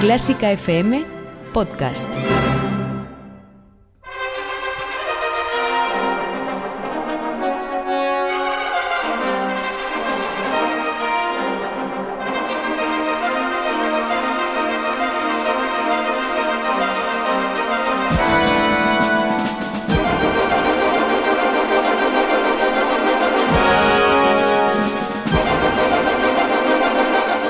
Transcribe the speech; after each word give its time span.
Clásica 0.00 0.52
FM 0.52 1.04
Podcast. 1.52 2.06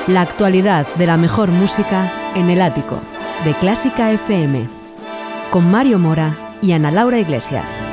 La 0.09 0.21
actualidad 0.21 0.87
de 0.95 1.05
la 1.05 1.17
mejor 1.17 1.51
música 1.51 2.11
en 2.33 2.49
el 2.49 2.63
ático 2.63 2.99
de 3.45 3.53
Clásica 3.53 4.11
FM 4.11 4.67
con 5.51 5.69
Mario 5.69 5.99
Mora 5.99 6.35
y 6.63 6.71
Ana 6.71 6.89
Laura 6.89 7.19
Iglesias. 7.19 7.83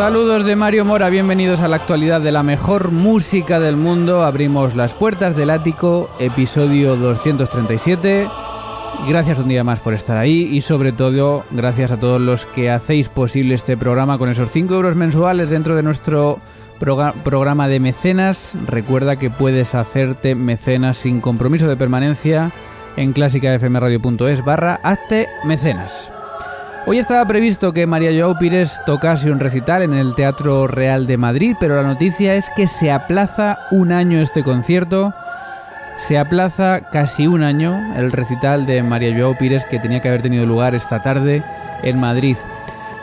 Saludos 0.00 0.46
de 0.46 0.56
Mario 0.56 0.86
Mora, 0.86 1.10
bienvenidos 1.10 1.60
a 1.60 1.68
la 1.68 1.76
actualidad 1.76 2.22
de 2.22 2.32
la 2.32 2.42
mejor 2.42 2.90
música 2.90 3.60
del 3.60 3.76
mundo. 3.76 4.22
Abrimos 4.22 4.74
las 4.74 4.94
puertas 4.94 5.36
del 5.36 5.50
ático, 5.50 6.08
episodio 6.18 6.96
237. 6.96 8.26
Gracias 9.06 9.38
un 9.38 9.48
día 9.48 9.62
más 9.62 9.78
por 9.80 9.92
estar 9.92 10.16
ahí 10.16 10.48
y 10.50 10.62
sobre 10.62 10.92
todo 10.92 11.44
gracias 11.50 11.90
a 11.90 12.00
todos 12.00 12.18
los 12.18 12.46
que 12.46 12.70
hacéis 12.70 13.10
posible 13.10 13.54
este 13.54 13.76
programa 13.76 14.16
con 14.16 14.30
esos 14.30 14.50
5 14.50 14.72
euros 14.72 14.96
mensuales 14.96 15.50
dentro 15.50 15.76
de 15.76 15.82
nuestro 15.82 16.38
programa 16.78 17.68
de 17.68 17.80
mecenas. 17.80 18.54
Recuerda 18.66 19.16
que 19.16 19.28
puedes 19.28 19.74
hacerte 19.74 20.34
mecenas 20.34 20.96
sin 20.96 21.20
compromiso 21.20 21.68
de 21.68 21.76
permanencia 21.76 22.52
en 22.96 23.12
clásicafmradio.es 23.12 24.42
barra 24.46 24.80
hazte 24.82 25.28
mecenas. 25.44 26.10
Hoy 26.86 26.96
estaba 26.96 27.26
previsto 27.26 27.74
que 27.74 27.86
María 27.86 28.10
Joao 28.10 28.38
Pires 28.38 28.80
tocase 28.86 29.30
un 29.30 29.38
recital 29.38 29.82
en 29.82 29.92
el 29.92 30.14
Teatro 30.14 30.66
Real 30.66 31.06
de 31.06 31.18
Madrid, 31.18 31.54
pero 31.60 31.76
la 31.76 31.86
noticia 31.86 32.34
es 32.34 32.48
que 32.56 32.66
se 32.66 32.90
aplaza 32.90 33.58
un 33.70 33.92
año 33.92 34.18
este 34.18 34.42
concierto. 34.42 35.12
Se 35.98 36.16
aplaza 36.16 36.80
casi 36.90 37.26
un 37.26 37.42
año 37.42 37.78
el 37.96 38.10
recital 38.10 38.64
de 38.64 38.82
María 38.82 39.16
Joao 39.16 39.36
Pires 39.36 39.64
que 39.66 39.78
tenía 39.78 40.00
que 40.00 40.08
haber 40.08 40.22
tenido 40.22 40.46
lugar 40.46 40.74
esta 40.74 41.02
tarde 41.02 41.44
en 41.82 42.00
Madrid. 42.00 42.36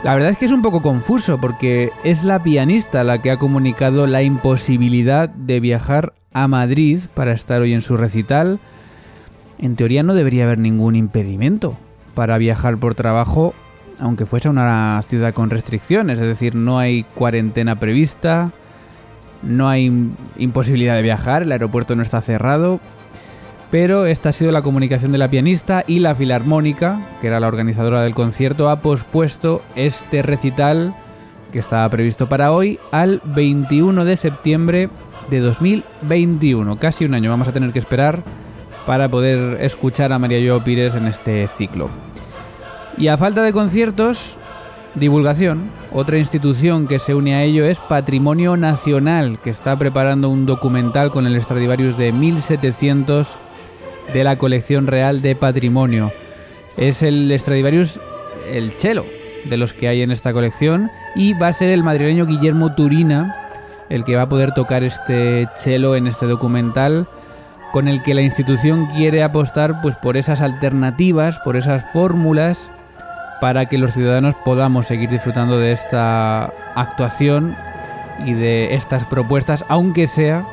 La 0.02 0.12
verdad 0.12 0.30
es 0.30 0.38
que 0.38 0.46
es 0.46 0.52
un 0.52 0.62
poco 0.62 0.82
confuso 0.82 1.40
porque 1.40 1.90
es 2.02 2.24
la 2.24 2.42
pianista 2.42 3.04
la 3.04 3.22
que 3.22 3.30
ha 3.30 3.38
comunicado 3.38 4.08
la 4.08 4.22
imposibilidad 4.22 5.28
de 5.28 5.60
viajar 5.60 6.14
a 6.34 6.48
Madrid 6.48 6.98
para 7.14 7.32
estar 7.32 7.62
hoy 7.62 7.74
en 7.74 7.82
su 7.82 7.96
recital. 7.96 8.58
En 9.60 9.76
teoría 9.76 10.02
no 10.02 10.14
debería 10.14 10.44
haber 10.44 10.58
ningún 10.58 10.96
impedimento 10.96 11.78
para 12.14 12.38
viajar 12.38 12.76
por 12.78 12.96
trabajo 12.96 13.54
aunque 14.00 14.26
fuese 14.26 14.48
una 14.48 15.02
ciudad 15.02 15.34
con 15.34 15.50
restricciones, 15.50 16.20
es 16.20 16.26
decir, 16.26 16.54
no 16.54 16.78
hay 16.78 17.04
cuarentena 17.14 17.76
prevista, 17.76 18.50
no 19.42 19.68
hay 19.68 19.92
imposibilidad 20.36 20.96
de 20.96 21.02
viajar, 21.02 21.42
el 21.42 21.52
aeropuerto 21.52 21.94
no 21.96 22.02
está 22.02 22.20
cerrado, 22.20 22.80
pero 23.70 24.06
esta 24.06 24.30
ha 24.30 24.32
sido 24.32 24.50
la 24.50 24.62
comunicación 24.62 25.12
de 25.12 25.18
la 25.18 25.28
pianista 25.28 25.84
y 25.86 25.98
la 25.98 26.14
Filarmónica, 26.14 27.00
que 27.20 27.26
era 27.26 27.40
la 27.40 27.48
organizadora 27.48 28.02
del 28.02 28.14
concierto, 28.14 28.70
ha 28.70 28.80
pospuesto 28.80 29.62
este 29.76 30.22
recital 30.22 30.94
que 31.52 31.58
estaba 31.58 31.88
previsto 31.88 32.28
para 32.28 32.52
hoy 32.52 32.78
al 32.92 33.20
21 33.24 34.04
de 34.04 34.16
septiembre 34.16 34.88
de 35.30 35.40
2021. 35.40 36.76
Casi 36.78 37.04
un 37.04 37.14
año 37.14 37.30
vamos 37.30 37.48
a 37.48 37.52
tener 37.52 37.72
que 37.72 37.78
esperar 37.78 38.22
para 38.86 39.08
poder 39.08 39.62
escuchar 39.62 40.12
a 40.12 40.18
María 40.18 40.50
Jo 40.50 40.64
Pires 40.64 40.94
en 40.94 41.06
este 41.06 41.46
ciclo. 41.48 41.90
Y 42.98 43.06
a 43.08 43.16
falta 43.16 43.42
de 43.42 43.52
conciertos, 43.52 44.36
divulgación. 44.96 45.70
Otra 45.92 46.18
institución 46.18 46.88
que 46.88 46.98
se 46.98 47.14
une 47.14 47.34
a 47.36 47.44
ello 47.44 47.64
es 47.64 47.78
Patrimonio 47.78 48.56
Nacional, 48.56 49.38
que 49.38 49.50
está 49.50 49.78
preparando 49.78 50.28
un 50.28 50.46
documental 50.46 51.12
con 51.12 51.26
el 51.26 51.40
Stradivarius 51.40 51.96
de 51.96 52.12
1700 52.12 53.36
de 54.12 54.24
la 54.24 54.36
colección 54.36 54.88
real 54.88 55.22
de 55.22 55.36
patrimonio. 55.36 56.10
Es 56.76 57.02
el 57.02 57.32
Stradivarius, 57.38 58.00
el 58.50 58.72
cello 58.72 59.06
de 59.44 59.56
los 59.56 59.72
que 59.72 59.86
hay 59.86 60.02
en 60.02 60.10
esta 60.10 60.32
colección, 60.32 60.90
y 61.14 61.34
va 61.34 61.48
a 61.48 61.52
ser 61.52 61.70
el 61.70 61.84
madrileño 61.84 62.26
Guillermo 62.26 62.74
Turina 62.74 63.44
el 63.88 64.04
que 64.04 64.16
va 64.16 64.22
a 64.22 64.28
poder 64.28 64.52
tocar 64.52 64.82
este 64.82 65.48
cello 65.56 65.94
en 65.96 66.06
este 66.06 66.26
documental 66.26 67.06
con 67.72 67.88
el 67.88 68.02
que 68.02 68.14
la 68.14 68.22
institución 68.22 68.86
quiere 68.86 69.22
apostar 69.22 69.80
pues 69.82 69.94
por 69.96 70.16
esas 70.16 70.40
alternativas, 70.40 71.38
por 71.38 71.56
esas 71.56 71.90
fórmulas 71.92 72.70
para 73.40 73.66
que 73.66 73.78
los 73.78 73.92
ciudadanos 73.92 74.34
podamos 74.44 74.86
seguir 74.86 75.10
disfrutando 75.10 75.58
de 75.58 75.72
esta 75.72 76.52
actuación 76.74 77.56
y 78.24 78.34
de 78.34 78.74
estas 78.74 79.06
propuestas, 79.06 79.64
aunque 79.68 80.06
sea 80.06 80.44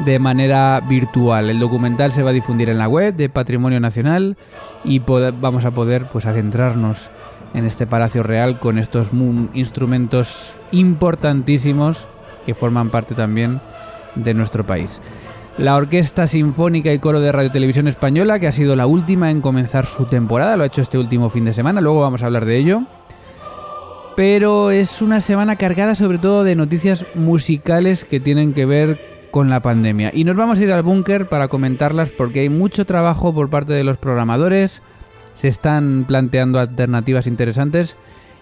de 0.00 0.18
manera 0.18 0.80
virtual. 0.80 1.50
El 1.50 1.58
documental 1.58 2.12
se 2.12 2.22
va 2.22 2.30
a 2.30 2.34
difundir 2.34 2.68
en 2.68 2.78
la 2.78 2.88
web 2.88 3.14
de 3.14 3.28
Patrimonio 3.28 3.80
Nacional 3.80 4.36
y 4.84 4.98
vamos 4.98 5.64
a 5.64 5.70
poder 5.70 6.06
pues 6.06 6.26
adentrarnos 6.26 7.10
en 7.54 7.66
este 7.66 7.86
Palacio 7.86 8.22
Real 8.22 8.58
con 8.58 8.78
estos 8.78 9.10
instrumentos 9.52 10.54
importantísimos 10.72 12.06
que 12.46 12.54
forman 12.54 12.90
parte 12.90 13.14
también 13.14 13.60
de 14.14 14.34
nuestro 14.34 14.64
país 14.64 15.00
la 15.58 15.76
Orquesta 15.76 16.26
Sinfónica 16.26 16.92
y 16.92 16.98
Coro 16.98 17.20
de 17.20 17.30
Radio 17.30 17.50
Televisión 17.50 17.86
Española, 17.88 18.38
que 18.38 18.46
ha 18.46 18.52
sido 18.52 18.74
la 18.76 18.86
última 18.86 19.30
en 19.30 19.40
comenzar 19.40 19.86
su 19.86 20.06
temporada, 20.06 20.56
lo 20.56 20.62
ha 20.62 20.66
hecho 20.66 20.82
este 20.82 20.98
último 20.98 21.30
fin 21.30 21.44
de 21.44 21.52
semana, 21.52 21.80
luego 21.80 22.00
vamos 22.00 22.22
a 22.22 22.26
hablar 22.26 22.46
de 22.46 22.56
ello. 22.56 22.82
Pero 24.16 24.70
es 24.70 25.00
una 25.00 25.20
semana 25.20 25.56
cargada 25.56 25.94
sobre 25.94 26.18
todo 26.18 26.44
de 26.44 26.54
noticias 26.54 27.06
musicales 27.14 28.04
que 28.04 28.20
tienen 28.20 28.52
que 28.52 28.66
ver 28.66 29.28
con 29.30 29.48
la 29.48 29.60
pandemia. 29.60 30.10
Y 30.12 30.24
nos 30.24 30.36
vamos 30.36 30.58
a 30.58 30.62
ir 30.62 30.72
al 30.72 30.82
búnker 30.82 31.28
para 31.28 31.48
comentarlas 31.48 32.10
porque 32.10 32.40
hay 32.40 32.48
mucho 32.48 32.84
trabajo 32.84 33.32
por 33.32 33.48
parte 33.48 33.72
de 33.72 33.84
los 33.84 33.96
programadores, 33.96 34.82
se 35.34 35.48
están 35.48 36.04
planteando 36.06 36.60
alternativas 36.60 37.26
interesantes 37.26 37.96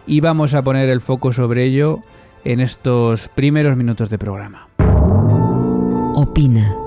y 0.06 0.20
vamos 0.20 0.54
a 0.54 0.62
poner 0.62 0.88
el 0.88 1.00
foco 1.00 1.32
sobre 1.32 1.64
ello 1.64 2.00
en 2.44 2.58
estos 2.60 3.28
primeros 3.28 3.76
minutos 3.76 4.10
de 4.10 4.18
programa. 4.18 4.66
Opina 6.14 6.79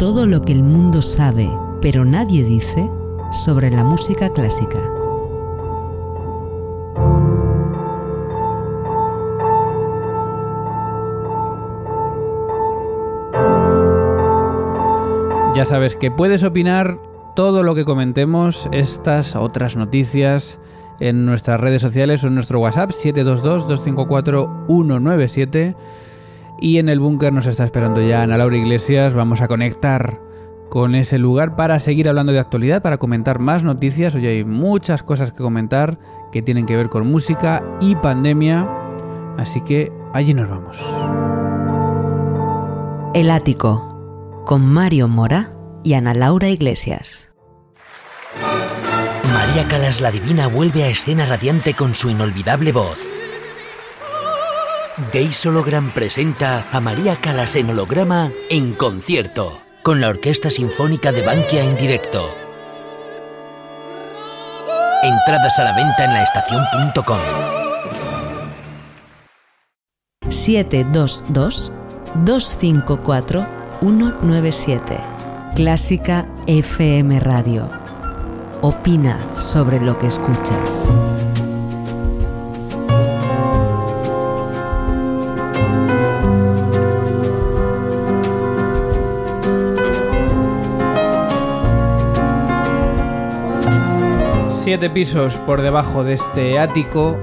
todo 0.00 0.26
lo 0.26 0.40
que 0.40 0.52
el 0.52 0.62
mundo 0.62 1.02
sabe, 1.02 1.46
pero 1.82 2.06
nadie 2.06 2.42
dice, 2.42 2.90
sobre 3.32 3.70
la 3.70 3.84
música 3.84 4.32
clásica. 4.32 4.78
Ya 15.54 15.66
sabes 15.66 15.96
que 15.96 16.10
puedes 16.10 16.44
opinar 16.44 16.98
todo 17.36 17.62
lo 17.62 17.74
que 17.74 17.84
comentemos, 17.84 18.70
estas 18.72 19.36
otras 19.36 19.76
noticias, 19.76 20.58
en 20.98 21.26
nuestras 21.26 21.60
redes 21.60 21.82
sociales 21.82 22.24
o 22.24 22.28
en 22.28 22.36
nuestro 22.36 22.58
WhatsApp 22.58 22.92
722-254-197 22.92 25.76
y 26.60 26.78
en 26.78 26.88
el 26.88 27.00
búnker 27.00 27.32
nos 27.32 27.46
está 27.46 27.64
esperando 27.64 28.00
ya 28.02 28.22
Ana 28.22 28.36
Laura 28.36 28.56
Iglesias. 28.56 29.14
Vamos 29.14 29.40
a 29.40 29.48
conectar 29.48 30.20
con 30.68 30.94
ese 30.94 31.18
lugar 31.18 31.56
para 31.56 31.78
seguir 31.78 32.08
hablando 32.08 32.32
de 32.32 32.38
actualidad, 32.38 32.82
para 32.82 32.98
comentar 32.98 33.38
más 33.38 33.64
noticias. 33.64 34.14
Hoy 34.14 34.26
hay 34.26 34.44
muchas 34.44 35.02
cosas 35.02 35.32
que 35.32 35.38
comentar 35.38 35.98
que 36.30 36.42
tienen 36.42 36.66
que 36.66 36.76
ver 36.76 36.88
con 36.88 37.06
música 37.06 37.64
y 37.80 37.96
pandemia. 37.96 38.68
Así 39.36 39.62
que 39.62 39.90
allí 40.12 40.34
nos 40.34 40.48
vamos. 40.48 40.78
El 43.14 43.30
Ático, 43.30 44.42
con 44.46 44.64
Mario 44.64 45.08
Mora 45.08 45.52
y 45.82 45.94
Ana 45.94 46.14
Laura 46.14 46.48
Iglesias. 46.48 47.32
María 49.32 49.66
Calas 49.66 50.00
la 50.00 50.12
Divina 50.12 50.46
vuelve 50.46 50.84
a 50.84 50.88
escena 50.88 51.26
radiante 51.26 51.74
con 51.74 51.94
su 51.94 52.10
inolvidable 52.10 52.70
voz. 52.70 53.09
Gays 55.12 55.44
Hologram 55.46 55.90
presenta 55.90 56.66
a 56.70 56.80
María 56.80 57.16
Calas 57.16 57.56
en 57.56 57.70
holograma 57.70 58.30
en 58.50 58.74
concierto, 58.74 59.60
con 59.82 60.00
la 60.00 60.08
Orquesta 60.08 60.50
Sinfónica 60.50 61.10
de 61.10 61.22
Bankia 61.22 61.64
en 61.64 61.76
directo. 61.76 62.28
Entradas 65.02 65.58
a 65.58 65.64
la 65.64 65.74
venta 65.74 66.04
en 66.04 66.12
la 66.12 66.22
estación.com. 66.22 67.18
722 70.28 71.24
254 72.14 73.46
197. 73.80 75.00
Clásica 75.56 76.28
FM 76.46 77.18
Radio. 77.20 77.68
Opina 78.60 79.18
sobre 79.32 79.80
lo 79.80 79.98
que 79.98 80.06
escuchas. 80.06 80.88
Siete 94.70 94.88
pisos 94.88 95.36
por 95.38 95.62
debajo 95.62 96.04
de 96.04 96.12
este 96.12 96.56
ático 96.60 97.18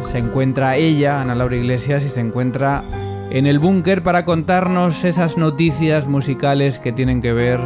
se 0.00 0.16
encuentra 0.16 0.76
ella, 0.76 1.20
Ana 1.20 1.34
Laura 1.34 1.54
Iglesias, 1.54 2.02
y 2.02 2.08
se 2.08 2.20
encuentra 2.20 2.82
en 3.28 3.46
el 3.46 3.58
búnker 3.58 4.02
para 4.02 4.24
contarnos 4.24 5.04
esas 5.04 5.36
noticias 5.36 6.06
musicales 6.06 6.78
que 6.78 6.92
tienen 6.92 7.20
que 7.20 7.34
ver 7.34 7.60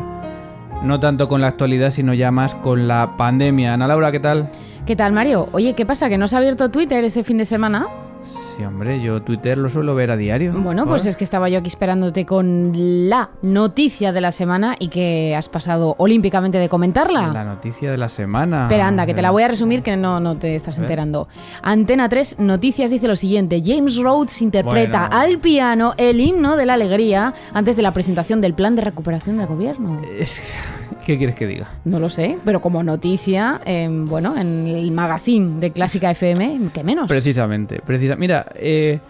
no 0.82 0.98
tanto 0.98 1.28
con 1.28 1.40
la 1.40 1.46
actualidad, 1.46 1.90
sino 1.90 2.14
ya 2.14 2.32
más 2.32 2.56
con 2.56 2.88
la 2.88 3.16
pandemia. 3.16 3.74
Ana 3.74 3.86
Laura, 3.86 4.10
¿qué 4.10 4.18
tal? 4.18 4.50
¿Qué 4.86 4.96
tal, 4.96 5.12
Mario? 5.12 5.48
Oye, 5.52 5.74
¿qué 5.74 5.86
pasa? 5.86 6.08
¿Que 6.08 6.18
no 6.18 6.26
se 6.26 6.34
ha 6.34 6.40
abierto 6.40 6.72
Twitter 6.72 7.04
este 7.04 7.22
fin 7.22 7.38
de 7.38 7.44
semana? 7.44 7.86
Sí, 8.22 8.62
hombre, 8.64 9.00
yo 9.00 9.22
Twitter 9.22 9.56
lo 9.56 9.68
suelo 9.68 9.94
ver 9.94 10.10
a 10.10 10.16
diario. 10.16 10.52
Bueno, 10.52 10.84
pues 10.86 11.06
es 11.06 11.16
que 11.16 11.24
estaba 11.24 11.48
yo 11.48 11.58
aquí 11.58 11.68
esperándote 11.68 12.26
con 12.26 12.72
la 13.08 13.30
noticia 13.42 14.12
de 14.12 14.20
la 14.20 14.30
semana 14.30 14.76
y 14.78 14.88
que 14.88 15.34
has 15.34 15.48
pasado 15.48 15.94
olímpicamente 15.98 16.58
de 16.58 16.68
comentarla. 16.68 17.32
La 17.32 17.44
noticia 17.44 17.90
de 17.90 17.96
la 17.96 18.08
semana. 18.10 18.64
Espera, 18.64 18.86
anda, 18.88 19.06
que 19.06 19.14
te 19.14 19.22
la 19.22 19.30
voy 19.30 19.42
a 19.42 19.48
resumir 19.48 19.82
que 19.82 19.96
no, 19.96 20.20
no 20.20 20.36
te 20.36 20.54
estás 20.54 20.76
enterando. 20.78 21.28
Antena 21.62 22.08
3 22.08 22.38
Noticias 22.40 22.90
dice 22.90 23.08
lo 23.08 23.16
siguiente. 23.16 23.62
James 23.64 23.96
Rhodes 23.96 24.42
interpreta 24.42 25.08
Bueno. 25.08 25.16
al 25.22 25.38
piano 25.38 25.94
el 25.96 26.20
himno 26.20 26.56
de 26.56 26.66
la 26.66 26.74
alegría 26.74 27.32
antes 27.54 27.76
de 27.76 27.82
la 27.82 27.92
presentación 27.92 28.40
del 28.42 28.52
plan 28.54 28.76
de 28.76 28.82
recuperación 28.82 29.38
del 29.38 29.46
gobierno. 29.46 30.02
Es- 30.18 30.54
¿Qué 31.10 31.18
quieres 31.18 31.34
que 31.34 31.48
diga? 31.48 31.66
No 31.84 31.98
lo 31.98 32.08
sé, 32.08 32.38
pero 32.44 32.60
como 32.60 32.84
noticia, 32.84 33.60
eh, 33.66 33.88
bueno, 33.90 34.36
en 34.38 34.68
el 34.68 34.92
magazine 34.92 35.58
de 35.58 35.72
Clásica 35.72 36.08
FM, 36.12 36.68
¿qué 36.72 36.84
menos? 36.84 37.08
Precisamente, 37.08 37.80
precisa. 37.84 38.14
Mira, 38.14 38.46
eh, 38.54 39.00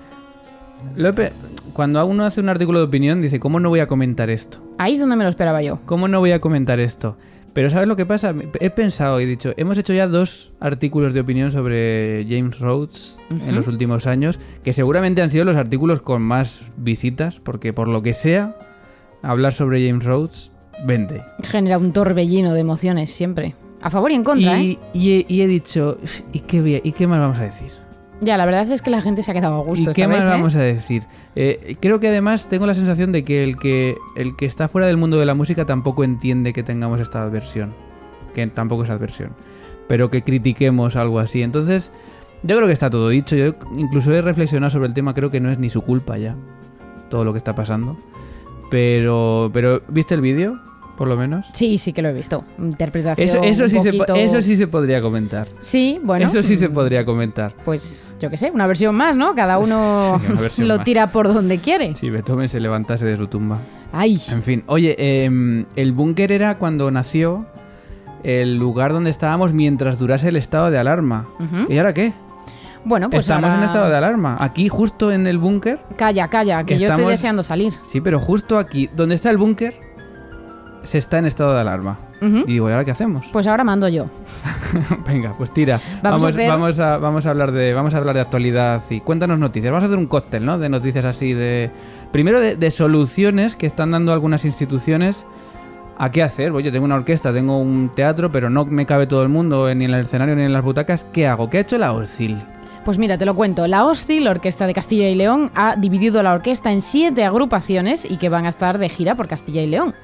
lo 0.96 1.10
he 1.10 1.12
pe- 1.12 1.32
cuando 1.74 2.02
uno 2.06 2.24
hace 2.24 2.40
un 2.40 2.48
artículo 2.48 2.78
de 2.78 2.86
opinión 2.86 3.20
dice, 3.20 3.38
¿cómo 3.38 3.60
no 3.60 3.68
voy 3.68 3.80
a 3.80 3.86
comentar 3.86 4.30
esto? 4.30 4.62
Ahí 4.78 4.94
es 4.94 4.98
donde 5.00 5.14
me 5.16 5.24
lo 5.24 5.28
esperaba 5.28 5.60
yo. 5.60 5.80
¿Cómo 5.84 6.08
no 6.08 6.20
voy 6.20 6.32
a 6.32 6.40
comentar 6.40 6.80
esto? 6.80 7.18
Pero 7.52 7.68
¿sabes 7.68 7.86
lo 7.86 7.96
que 7.96 8.06
pasa? 8.06 8.34
He 8.60 8.70
pensado 8.70 9.20
y 9.20 9.24
he 9.24 9.26
dicho, 9.26 9.52
hemos 9.58 9.76
hecho 9.76 9.92
ya 9.92 10.06
dos 10.06 10.52
artículos 10.58 11.12
de 11.12 11.20
opinión 11.20 11.50
sobre 11.50 12.24
James 12.30 12.60
Rhodes 12.60 13.18
en 13.28 13.54
los 13.54 13.68
últimos 13.68 14.06
años, 14.06 14.38
que 14.64 14.72
seguramente 14.72 15.20
han 15.20 15.28
sido 15.28 15.44
los 15.44 15.56
artículos 15.56 16.00
con 16.00 16.22
más 16.22 16.62
visitas, 16.78 17.40
porque 17.40 17.74
por 17.74 17.88
lo 17.88 18.00
que 18.00 18.14
sea, 18.14 18.56
hablar 19.22 19.52
sobre 19.52 19.86
James 19.86 20.06
Rhodes 20.06 20.50
vende. 20.84 21.22
Genera 21.42 21.78
un 21.78 21.92
torbellino 21.92 22.52
de 22.54 22.60
emociones 22.60 23.10
siempre. 23.10 23.54
A 23.82 23.90
favor 23.90 24.10
y 24.10 24.14
en 24.14 24.24
contra, 24.24 24.60
y, 24.60 24.72
¿eh? 24.72 24.78
y 24.92 25.10
he, 25.12 25.26
y 25.28 25.40
he 25.40 25.46
dicho, 25.46 25.98
¿y 26.32 26.40
qué, 26.40 26.82
¿y 26.84 26.92
qué 26.92 27.06
más 27.06 27.18
vamos 27.18 27.38
a 27.38 27.44
decir? 27.44 27.70
Ya, 28.20 28.36
la 28.36 28.44
verdad 28.44 28.70
es 28.70 28.82
que 28.82 28.90
la 28.90 29.00
gente 29.00 29.22
se 29.22 29.30
ha 29.30 29.34
quedado 29.34 29.54
a 29.54 29.62
gusto 29.64 29.80
¿Y 29.80 29.90
esta 29.90 29.94
qué 29.94 30.06
vez, 30.06 30.18
más 30.18 30.26
¿eh? 30.26 30.30
vamos 30.30 30.54
a 30.54 30.60
decir? 30.60 31.04
Eh, 31.34 31.76
creo 31.80 32.00
que 32.00 32.08
además 32.08 32.48
tengo 32.48 32.66
la 32.66 32.74
sensación 32.74 33.12
de 33.12 33.24
que 33.24 33.42
el, 33.42 33.56
que 33.56 33.96
el 34.14 34.36
que 34.36 34.44
está 34.44 34.68
fuera 34.68 34.86
del 34.86 34.98
mundo 34.98 35.16
de 35.16 35.24
la 35.24 35.34
música 35.34 35.64
tampoco 35.64 36.04
entiende 36.04 36.52
que 36.52 36.62
tengamos 36.62 37.00
esta 37.00 37.22
adversión. 37.22 37.72
Que 38.34 38.46
tampoco 38.48 38.84
es 38.84 38.90
adversión. 38.90 39.30
Pero 39.88 40.10
que 40.10 40.22
critiquemos 40.22 40.96
algo 40.96 41.18
así. 41.18 41.42
Entonces, 41.42 41.92
yo 42.42 42.56
creo 42.56 42.66
que 42.66 42.74
está 42.74 42.90
todo 42.90 43.08
dicho. 43.08 43.36
Yo 43.36 43.54
incluso 43.76 44.12
he 44.12 44.20
reflexionado 44.20 44.70
sobre 44.70 44.88
el 44.88 44.94
tema. 44.94 45.14
Creo 45.14 45.30
que 45.30 45.40
no 45.40 45.50
es 45.50 45.58
ni 45.58 45.70
su 45.70 45.80
culpa 45.80 46.18
ya. 46.18 46.36
Todo 47.08 47.24
lo 47.24 47.32
que 47.32 47.38
está 47.38 47.54
pasando. 47.54 47.96
Pero, 48.70 49.50
pero 49.52 49.80
¿viste 49.88 50.14
el 50.14 50.20
vídeo? 50.20 50.60
Por 51.00 51.08
lo 51.08 51.16
menos. 51.16 51.46
Sí, 51.54 51.78
sí 51.78 51.94
que 51.94 52.02
lo 52.02 52.10
he 52.10 52.12
visto. 52.12 52.44
Interpretación 52.58 53.42
Eso, 53.42 53.66
sí 53.68 53.78
se, 53.80 53.88
eso 54.16 54.42
sí 54.42 54.54
se 54.54 54.66
podría 54.66 55.00
comentar. 55.00 55.48
Sí, 55.58 55.98
bueno. 56.04 56.26
eso 56.26 56.42
sí 56.42 56.58
se 56.58 56.68
podría 56.68 57.06
comentar. 57.06 57.54
Pues 57.64 58.18
yo 58.20 58.28
qué 58.28 58.36
sé, 58.36 58.50
una 58.50 58.66
versión 58.66 58.94
más, 58.94 59.16
¿no? 59.16 59.34
Cada 59.34 59.56
uno 59.56 60.20
Sí, 60.50 60.62
lo 60.62 60.76
más. 60.76 60.84
tira 60.84 61.06
por 61.06 61.32
donde 61.32 61.56
quiere. 61.56 61.94
Si 61.96 62.10
Beethoven 62.10 62.50
se 62.50 62.60
levantase 62.60 63.06
de 63.06 63.16
su 63.16 63.28
tumba. 63.28 63.56
Ay, 63.94 64.20
En 64.28 64.42
fin, 64.42 64.62
oye, 64.66 65.24
em, 65.24 65.64
el 65.74 65.92
búnker 65.92 66.32
era 66.32 66.58
cuando 66.58 66.90
nació 66.90 67.46
el 68.22 68.58
lugar 68.58 68.92
donde 68.92 69.08
estábamos 69.08 69.54
mientras 69.54 69.98
durase 69.98 70.28
el 70.28 70.36
estado 70.36 70.70
de 70.70 70.76
alarma. 70.76 71.26
¿Y 71.70 71.78
ahora 71.78 71.94
qué? 71.94 72.12
bueno, 72.84 73.08
pues 73.08 73.24
estamos 73.24 73.48
ahora- 73.50 73.62
en 73.62 73.64
estado 73.68 73.88
de 73.88 73.96
alarma. 73.96 74.36
Aquí, 74.38 74.68
justo 74.68 75.12
en 75.12 75.26
el 75.26 75.38
búnker. 75.38 75.78
Calla, 75.96 76.28
calla, 76.28 76.64
que 76.64 76.78
yo 76.78 76.88
estoy 76.88 77.06
deseando 77.06 77.42
salir. 77.42 77.72
Sí, 77.86 78.02
pero 78.02 78.18
justo 78.20 78.58
aquí, 78.58 78.90
donde 78.94 79.14
está 79.14 79.30
el 79.30 79.38
búnker, 79.38 79.74
se 80.84 80.98
está 80.98 81.18
en 81.18 81.26
estado 81.26 81.54
de 81.54 81.60
alarma. 81.60 81.98
Y 82.22 82.52
digo, 82.52 82.68
¿y 82.68 82.72
ahora 82.72 82.84
qué 82.84 82.90
hacemos? 82.90 83.26
Pues 83.32 83.46
ahora 83.46 83.64
mando 83.64 83.88
yo. 83.88 84.04
Venga, 85.06 85.32
pues 85.38 85.50
tira. 85.52 85.80
Vamos 86.02 86.22
a 86.24 86.28
hacer- 86.28 86.50
vamos 86.50 86.78
a, 86.78 86.98
vamos 86.98 87.24
a 87.26 87.30
hablar 87.30 87.50
de, 87.52 87.72
vamos 87.72 87.94
a 87.94 87.96
hablar 87.96 88.14
de 88.14 88.20
actualidad 88.20 88.82
y 88.90 89.00
cuéntanos 89.00 89.38
noticias. 89.38 89.70
Vamos 89.72 89.84
a 89.84 89.86
hacer 89.86 89.98
un 89.98 90.06
cóctel, 90.06 90.44
¿no? 90.44 90.58
De 90.58 90.68
noticias 90.68 91.04
así 91.06 91.32
de, 91.32 91.70
primero 92.12 92.38
de, 92.40 92.56
de 92.56 92.70
soluciones 92.70 93.56
que 93.56 93.66
están 93.66 93.90
dando 93.92 94.12
algunas 94.12 94.44
instituciones 94.44 95.24
a 95.96 96.10
qué 96.10 96.22
hacer. 96.22 96.52
Pues 96.52 96.64
yo 96.64 96.70
tengo 96.72 96.84
una 96.84 96.96
orquesta, 96.96 97.32
tengo 97.32 97.58
un 97.58 97.90
teatro, 97.94 98.30
pero 98.30 98.50
no 98.50 98.66
me 98.66 98.84
cabe 98.84 99.06
todo 99.06 99.22
el 99.22 99.30
mundo 99.30 99.74
ni 99.74 99.86
en 99.86 99.94
el 99.94 100.00
escenario 100.00 100.36
ni 100.36 100.42
en 100.42 100.52
las 100.52 100.62
butacas. 100.62 101.06
¿Qué 101.12 101.26
hago? 101.26 101.48
¿Qué 101.48 101.56
ha 101.56 101.60
hecho 101.62 101.78
la 101.78 101.92
ORCIL? 101.94 102.36
Pues 102.84 102.98
mira, 102.98 103.16
te 103.18 103.24
lo 103.26 103.34
cuento. 103.34 103.66
La 103.66 103.84
OSCI, 103.86 104.20
la 104.20 104.30
Orquesta 104.30 104.66
de 104.66 104.72
Castilla 104.74 105.08
y 105.08 105.14
León, 105.14 105.50
ha 105.54 105.76
dividido 105.76 106.22
la 106.22 106.32
orquesta 106.32 106.70
en 106.72 106.80
siete 106.82 107.24
agrupaciones 107.24 108.10
y 108.10 108.16
que 108.16 108.28
van 108.30 108.46
a 108.46 108.48
estar 108.48 108.78
de 108.78 108.88
gira 108.88 109.14
por 109.14 109.28
Castilla 109.28 109.62
y 109.62 109.66
León. 109.66 109.94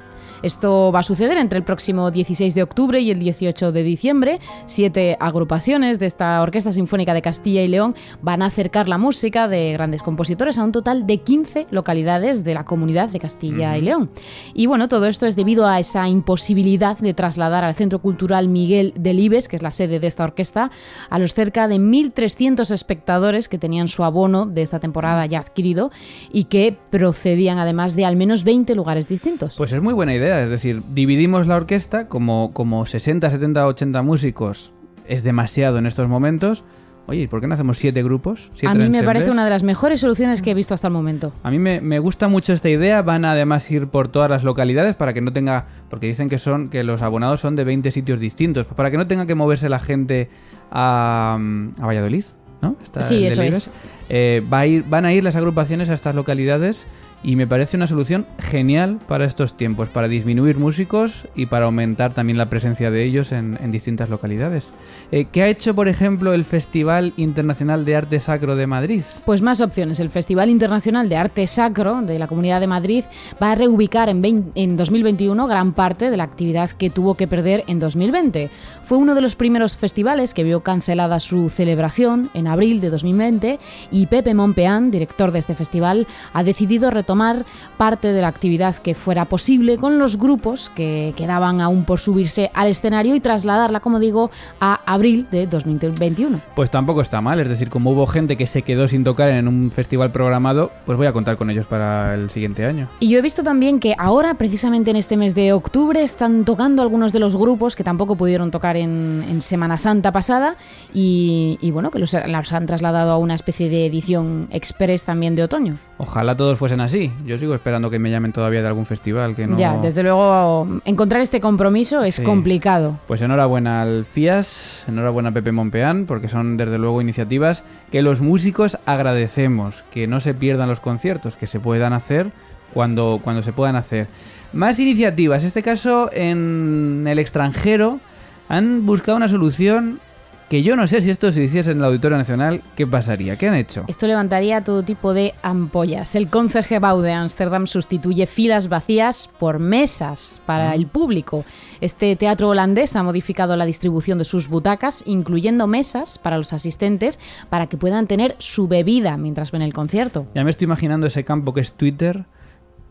Esto 0.43 0.93
va 0.93 1.01
a 1.01 1.03
suceder 1.03 1.39
entre 1.39 1.59
el 1.59 1.65
próximo 1.65 2.11
16 2.11 2.55
de 2.55 2.63
octubre 2.63 3.01
y 3.01 3.11
el 3.11 3.19
18 3.19 3.73
de 3.73 3.83
diciembre. 3.83 4.41
Siete 4.67 5.17
agrupaciones 5.21 5.99
de 5.99 6.07
esta 6.07 6.41
Orquesta 6.43 6.73
Sinfónica 6.73 7.15
de 7.15 7.23
Castilla 7.23 7.63
y 7.63 7.69
León 7.69 7.95
van 8.23 8.43
a 8.43 8.47
acercar 8.47 8.89
la 8.89 8.99
música 8.99 9.49
de 9.49 9.73
grandes 9.73 10.03
compositores 10.03 10.59
a 10.59 10.65
un 10.65 10.73
total 10.73 11.07
de 11.07 11.19
15 11.19 11.67
localidades 11.71 12.45
de 12.45 12.55
la 12.55 12.65
comunidad 12.65 13.09
de 13.11 13.21
Castilla 13.21 13.77
y 13.77 13.81
León. 13.81 14.11
Y 14.55 14.67
bueno, 14.67 14.89
todo 14.89 15.07
esto 15.07 15.27
es 15.27 15.37
debido 15.37 15.67
a 15.67 15.79
esa 15.79 16.09
imposibilidad 16.09 16.99
de 16.99 17.15
trasladar 17.15 17.65
al 17.65 17.75
Centro 17.75 18.01
Cultural 18.01 18.49
Miguel 18.49 18.93
Delibes, 18.99 19.49
que 19.49 19.57
es 19.57 19.63
la 19.63 19.71
sede 19.71 20.01
de 20.01 20.07
esta 20.07 20.25
orquesta, 20.25 20.71
a 21.11 21.19
los 21.19 21.35
cerca 21.35 21.69
de 21.69 21.77
1.300 21.77 22.71
espectadores 22.71 23.49
que 23.49 23.59
tenían 23.59 23.89
su 23.89 24.05
abono 24.05 24.47
de 24.47 24.63
esta 24.63 24.81
temporada 24.81 25.27
ya 25.27 25.41
adquirido 25.41 25.91
y 26.33 26.45
que 26.45 26.77
procedían 26.91 27.59
además 27.59 27.97
de 27.97 28.05
al 28.05 28.17
menos 28.17 28.45
20 28.45 28.75
lugares 28.75 29.09
distintos. 29.09 29.57
Pues 29.57 29.73
es 29.73 29.83
muy 29.83 29.95
buena 29.95 30.15
idea, 30.15 30.36
es 30.43 30.51
decir, 30.51 30.83
dividimos 30.93 31.47
la 31.47 31.57
orquesta 31.57 32.09
como, 32.09 32.53
como 32.53 32.87
60, 32.87 33.31
70, 33.31 33.67
80 33.67 34.03
músicos 34.03 34.73
es 35.09 35.23
demasiado 35.23 35.79
en 35.79 35.87
estos 35.87 36.09
momentos. 36.09 36.65
Oye, 37.09 37.23
¿y 37.23 37.27
por 37.29 37.41
qué 37.41 37.47
no 37.47 37.55
hacemos 37.55 37.79
siete 37.79 38.03
grupos? 38.03 38.51
Siete 38.55 38.67
a 38.67 38.75
mí 38.75 38.89
me 38.91 39.05
parece 39.05 39.31
una 39.31 39.45
de 39.45 39.51
las 39.51 39.63
mejores 39.63 40.01
soluciones 40.01 40.43
que 40.43 40.51
he 40.51 40.55
visto 40.55 40.75
hasta 40.75 40.89
el 40.89 40.93
momento. 40.93 41.33
A 41.45 41.53
mí 41.53 41.59
me, 41.61 41.81
me 41.81 42.01
gusta 42.01 42.27
mucho 42.27 42.53
esta 42.53 42.69
idea. 42.69 43.03
Van 43.03 43.25
a 43.25 43.33
además 43.33 43.71
ir 43.71 43.87
por 43.87 44.09
todas 44.09 44.29
las 44.29 44.43
localidades 44.43 44.97
para 44.97 45.15
que 45.15 45.21
no 45.21 45.33
tenga. 45.33 45.67
Porque 45.89 46.09
dicen 46.09 46.29
que 46.29 46.39
son 46.39 46.69
que 46.69 46.83
los 46.83 47.03
abonados 47.03 47.39
son 47.39 47.55
de 47.55 47.63
20 47.63 47.93
sitios 47.93 48.19
distintos. 48.19 48.67
Para 48.67 48.91
que 48.91 48.97
no 48.97 49.05
tenga 49.05 49.25
que 49.27 49.37
moverse 49.37 49.69
la 49.69 49.79
gente 49.79 50.31
a, 50.73 51.39
a 51.79 51.87
Valladolid, 51.87 52.25
¿no? 52.61 52.75
Está 52.83 53.03
Sí, 53.03 53.25
eso 53.25 53.43
es. 53.43 53.71
Eh, 54.09 54.43
va 54.53 54.61
a 54.61 54.67
ir, 54.67 54.85
van 54.89 55.05
a 55.05 55.13
ir 55.13 55.23
las 55.23 55.37
agrupaciones 55.37 55.91
a 55.91 55.95
estas 55.95 56.15
localidades 56.15 56.89
y 57.23 57.37
me 57.37 57.47
parece 57.47 57.77
una 57.77 57.87
solución 57.87 58.27
genial 58.39 58.99
para 59.09 59.25
estos 59.25 59.57
tiempos, 59.57 59.89
para 59.89 60.09
disminuir 60.09 60.59
músicos 60.59 61.27
y 61.35 61.47
para 61.47 61.67
aumentar 61.67 62.15
también 62.15 62.39
la 62.39 62.49
presencia 62.49 62.91
de 62.91 63.05
ellos 63.05 63.33
en, 63.33 63.57
distintas 63.71 64.09
localidades. 64.09 64.73
Eh, 65.11 65.27
¿Qué 65.31 65.43
ha 65.43 65.49
hecho, 65.49 65.75
por 65.75 65.89
ejemplo, 65.89 66.33
el 66.33 66.45
Festival 66.45 67.15
Internacional 67.17 67.85
de 67.85 67.97
Arte 67.97 68.21
Sacro 68.21 68.55
de 68.55 68.67
Madrid? 68.67 69.03
Pues 69.25 69.43
más 69.43 69.61
opciones. 69.61 69.99
El 69.99 70.11
Festival 70.11 70.51
Internacional 70.51 71.09
de 71.09 71.17
Arte 71.17 71.47
Sacro 71.47 72.03
de 72.03 72.19
la 72.19 72.29
Comunidad 72.29 72.61
de 72.61 72.67
Madrid 72.67 73.05
va 73.43 73.53
a 73.53 73.55
reubicar 73.55 74.09
en, 74.09 74.23
20 74.23 74.53
en 74.55 74.77
2021 74.77 75.47
gran 75.47 75.73
parte 75.73 76.11
de 76.11 76.17
la 76.17 76.25
actividad 76.25 76.71
que 76.71 76.91
tuvo 76.91 77.15
que 77.15 77.27
perder 77.27 77.65
en 77.67 77.81
2020. 77.81 78.51
Fue 78.85 78.99
uno 78.99 79.17
de 79.17 79.21
los 79.21 79.35
primeros 79.35 79.77
festivales 79.77 80.33
que 80.33 80.45
vio 80.45 80.61
cancelada 80.61 81.19
su 81.19 81.51
celebración 81.51 82.31
en 82.35 82.47
abril 82.47 82.81
de 82.81 82.91
2020 82.91 83.59
y 83.91 84.07
Pepe 84.07 84.35
Monpeán, 84.35 84.93
director 84.93 85.33
de 85.33 85.41
este 85.41 85.57
festival, 85.57 86.07
ha 86.33 86.45
decidido 86.45 86.91
retomar 87.17 87.45
parte 87.77 88.13
de 88.13 88.23
la 88.23 88.29
actividad 88.29 88.77
que 88.77 88.95
fuera 88.95 89.27
posible 89.27 89.77
con 89.77 89.99
los 89.99 90.17
grupos 90.17 90.71
que 90.71 91.13
quedaban 91.17 91.61
aún 91.61 91.85
por 91.85 91.99
subirse 91.99 92.51
al 92.55 92.69
escenario 92.69 93.15
y 93.15 93.21
trasladarla, 93.21 93.81
como 93.81 94.01
digo, 94.01 94.31
a 94.61 94.81
abril 94.87 95.27
de 95.31 95.47
2021. 95.47 96.41
Pues 96.55 96.71
tampoco 96.71 97.03
está 97.03 97.21
mal, 97.21 97.39
es 97.41 97.49
decir, 97.49 97.69
como 97.69 97.91
hubo 97.91 98.07
gente 98.07 98.37
que 98.37 98.47
se 98.47 98.63
quedó 98.63 98.89
sin 98.89 99.05
tocar 99.05 99.29
en 99.29 99.47
un 99.47 99.71
festival 99.71 100.11
programado, 100.11 100.71
pues 100.87 100.97
voy 100.97 101.07
a 101.07 101.13
contar 101.13 101.37
con 101.37 101.51
ellos 101.51 101.67
para 101.67 102.15
el 102.15 102.31
siguiente 102.31 102.65
año. 102.65 102.89
Y 102.99 103.09
yo 103.09 103.19
he 103.19 103.23
visto 103.23 103.43
también 103.43 103.79
que 103.79 103.95
ahora, 103.99 104.35
precisamente 104.35 104.91
en 104.91 104.97
este 104.97 105.17
mes 105.17 105.35
de 105.35 105.53
octubre, 105.53 106.03
están 106.03 106.45
tocando 106.45 106.83
algunos 106.83 107.13
de 107.13 107.21
los 107.21 107.37
grupos 107.37 107.77
que 107.77 107.85
tampoco 107.85 108.17
pudieron 108.17 108.51
tocar 108.51 108.77
en, 108.77 108.97
Semana 109.41 109.77
Santa 109.77 110.13
pasada 110.13 110.57
y, 110.95 111.71
bueno, 111.73 111.91
que 111.91 111.99
los, 111.99 112.13
los 112.13 112.53
han 112.53 112.67
trasladado 112.67 113.13
a 113.13 113.19
una 113.19 113.35
especie 113.35 113.69
de 113.69 113.87
edición 113.87 114.49
express 114.51 115.05
también 115.05 115.37
de 115.37 115.43
otoño. 115.43 115.79
Ojalá 115.99 116.37
todos 116.37 116.59
fuesen 116.59 116.81
así. 116.81 116.96
Yo 117.25 117.39
sigo 117.39 117.55
esperando 117.55 117.91
que 117.91 117.99
me 117.99 118.11
llamen 118.11 118.33
todavía 118.33 118.63
de 118.63 118.69
algún 118.69 118.87
festival 118.87 119.35
que 119.35 119.47
no. 119.47 119.57
Ya, 119.57 119.77
desde 119.79 120.03
luego 120.03 120.81
encontrar 120.85 121.21
este 121.21 121.41
compromiso 121.41 122.03
es 122.03 122.21
complicado. 122.21 122.99
Pues 123.07 123.23
enhorabuena 123.23 123.83
al 123.83 124.05
FIAS, 124.05 124.85
enhorabuena 124.89 125.31
a 125.31 125.33
Pepe 125.33 125.53
Monpeán, 125.53 126.07
porque 126.07 126.29
son 126.29 126.57
desde 126.57 126.79
luego 126.79 127.01
iniciativas 127.01 127.65
que 127.91 128.03
los 128.03 128.21
músicos 128.21 128.79
agradecemos, 128.87 129.85
que 129.91 130.07
no 130.07 130.21
se 130.21 130.35
pierdan 130.35 130.69
los 130.69 130.81
conciertos, 130.81 131.37
que 131.37 131.47
se 131.47 131.61
puedan 131.61 131.93
hacer 131.93 132.31
cuando, 132.73 133.21
cuando 133.23 133.43
se 133.43 133.53
puedan 133.53 133.77
hacer. 133.77 134.09
Más 134.53 134.79
iniciativas, 134.79 135.43
en 135.43 135.49
este 135.49 135.63
caso 135.63 136.11
en 136.13 137.05
el 137.07 137.19
extranjero 137.19 138.01
han 138.49 138.87
buscado 138.87 139.17
una 139.17 139.29
solución 139.29 140.01
que 140.49 140.63
yo 140.63 140.77
no 140.77 140.87
sé 140.87 141.01
si 141.01 141.11
esto 141.11 141.33
se 141.33 141.43
hiciese 141.43 141.73
en 141.73 141.79
el 141.79 141.85
Auditorio 141.85 142.17
Nacional, 142.17 142.63
¿qué 142.77 142.87
pasaría? 142.87 143.37
¿Qué 143.37 143.49
han 143.49 143.55
hecho? 143.55 143.85
Esto 143.89 144.07
levantaría 144.07 144.63
todo 144.63 144.85
tipo 144.85 145.13
de 145.13 145.35
ampollas. 145.43 146.15
El 146.15 146.29
Concertgebouw 146.29 147.01
de 147.01 147.13
Ámsterdam 147.13 147.67
sustituye 147.67 148.27
filas 148.27 148.69
vacías 148.69 149.29
por 149.41 149.59
mesas 149.59 150.41
para 150.47 150.75
el 150.75 150.87
público. 150.87 151.45
Este 151.81 152.15
teatro 152.15 152.49
holandés 152.49 152.95
ha 152.95 153.03
modificado 153.03 153.57
la 153.57 153.67
distribución 153.67 154.19
de 154.19 154.25
sus 154.25 154.49
butacas, 154.49 155.03
incluyendo 155.07 155.67
mesas 155.67 156.19
para 156.19 156.39
los 156.39 156.53
asistentes, 156.53 157.19
para 157.51 157.67
que 157.67 157.77
puedan 157.77 158.07
tener 158.07 158.37
su 158.39 158.69
bebida 158.69 159.17
mientras 159.17 159.51
ven 159.51 159.63
el 159.63 159.73
concierto. 159.73 160.27
Ya 160.35 160.45
me 160.45 160.51
estoy 160.51 160.67
imaginando 160.67 161.09
ese 161.09 161.25
campo 161.25 161.55
que 161.55 161.61
es 161.61 161.73
Twitter 161.73 162.25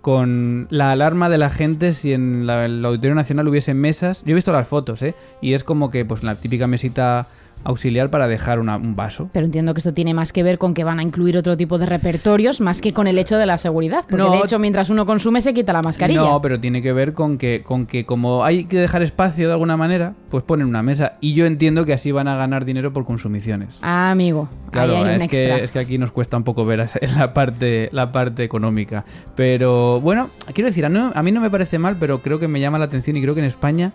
con 0.01 0.67
la 0.69 0.91
alarma 0.91 1.29
de 1.29 1.39
la 1.39 1.49
gente 1.49 1.93
si 1.93 2.13
en 2.13 2.47
el 2.47 2.85
Auditorio 2.85 3.15
Nacional 3.15 3.47
hubiese 3.47 3.73
mesas. 3.73 4.23
Yo 4.23 4.33
he 4.33 4.35
visto 4.35 4.51
las 4.51 4.67
fotos, 4.67 5.01
¿eh? 5.01 5.15
Y 5.41 5.53
es 5.53 5.63
como 5.63 5.89
que, 5.89 6.05
pues, 6.05 6.21
la 6.21 6.35
típica 6.35 6.67
mesita 6.67 7.27
auxiliar 7.63 8.09
para 8.09 8.27
dejar 8.27 8.59
un 8.59 8.95
vaso. 8.95 9.29
Pero 9.33 9.45
entiendo 9.45 9.73
que 9.73 9.79
esto 9.79 9.93
tiene 9.93 10.13
más 10.13 10.31
que 10.31 10.43
ver 10.43 10.57
con 10.57 10.73
que 10.73 10.83
van 10.83 10.99
a 10.99 11.03
incluir 11.03 11.37
otro 11.37 11.57
tipo 11.57 11.77
de 11.77 11.85
repertorios 11.85 12.61
más 12.61 12.81
que 12.81 12.93
con 12.93 13.07
el 13.07 13.17
hecho 13.17 13.37
de 13.37 13.45
la 13.45 13.57
seguridad. 13.57 14.05
Porque 14.07 14.29
de 14.29 14.37
hecho, 14.37 14.59
mientras 14.59 14.89
uno 14.89 15.05
consume, 15.05 15.41
se 15.41 15.53
quita 15.53 15.73
la 15.73 15.81
mascarilla. 15.81 16.21
No, 16.21 16.41
pero 16.41 16.59
tiene 16.59 16.81
que 16.81 16.93
ver 16.93 17.13
con 17.13 17.37
que, 17.37 17.63
con 17.63 17.87
que 17.87 18.05
como 18.05 18.43
hay 18.43 18.65
que 18.65 18.79
dejar 18.79 19.01
espacio 19.01 19.47
de 19.47 19.53
alguna 19.53 19.77
manera, 19.77 20.13
pues 20.29 20.43
ponen 20.43 20.67
una 20.67 20.83
mesa. 20.83 21.17
Y 21.21 21.33
yo 21.33 21.45
entiendo 21.45 21.85
que 21.85 21.93
así 21.93 22.11
van 22.11 22.27
a 22.27 22.35
ganar 22.35 22.65
dinero 22.65 22.93
por 22.93 23.05
consumiciones. 23.05 23.77
Ah, 23.81 24.11
amigo. 24.11 24.47
Claro, 24.71 24.97
ahí 24.97 25.03
hay 25.03 25.03
un 25.03 25.09
es, 25.09 25.23
extra. 25.23 25.57
Que, 25.57 25.63
es 25.63 25.71
que 25.71 25.79
aquí 25.79 25.97
nos 25.97 26.11
cuesta 26.11 26.37
un 26.37 26.43
poco 26.43 26.65
ver 26.65 26.85
la 27.17 27.33
parte, 27.33 27.89
la 27.91 28.11
parte 28.11 28.43
económica. 28.43 29.05
Pero 29.35 29.99
bueno, 30.01 30.29
quiero 30.53 30.69
decir, 30.69 30.85
a 30.85 30.89
mí 30.89 31.31
no 31.31 31.41
me 31.41 31.49
parece 31.49 31.79
mal, 31.79 31.97
pero 31.99 32.21
creo 32.21 32.39
que 32.39 32.47
me 32.47 32.59
llama 32.59 32.77
la 32.77 32.85
atención 32.85 33.17
y 33.17 33.21
creo 33.21 33.33
que 33.33 33.41
en 33.41 33.47
España 33.47 33.93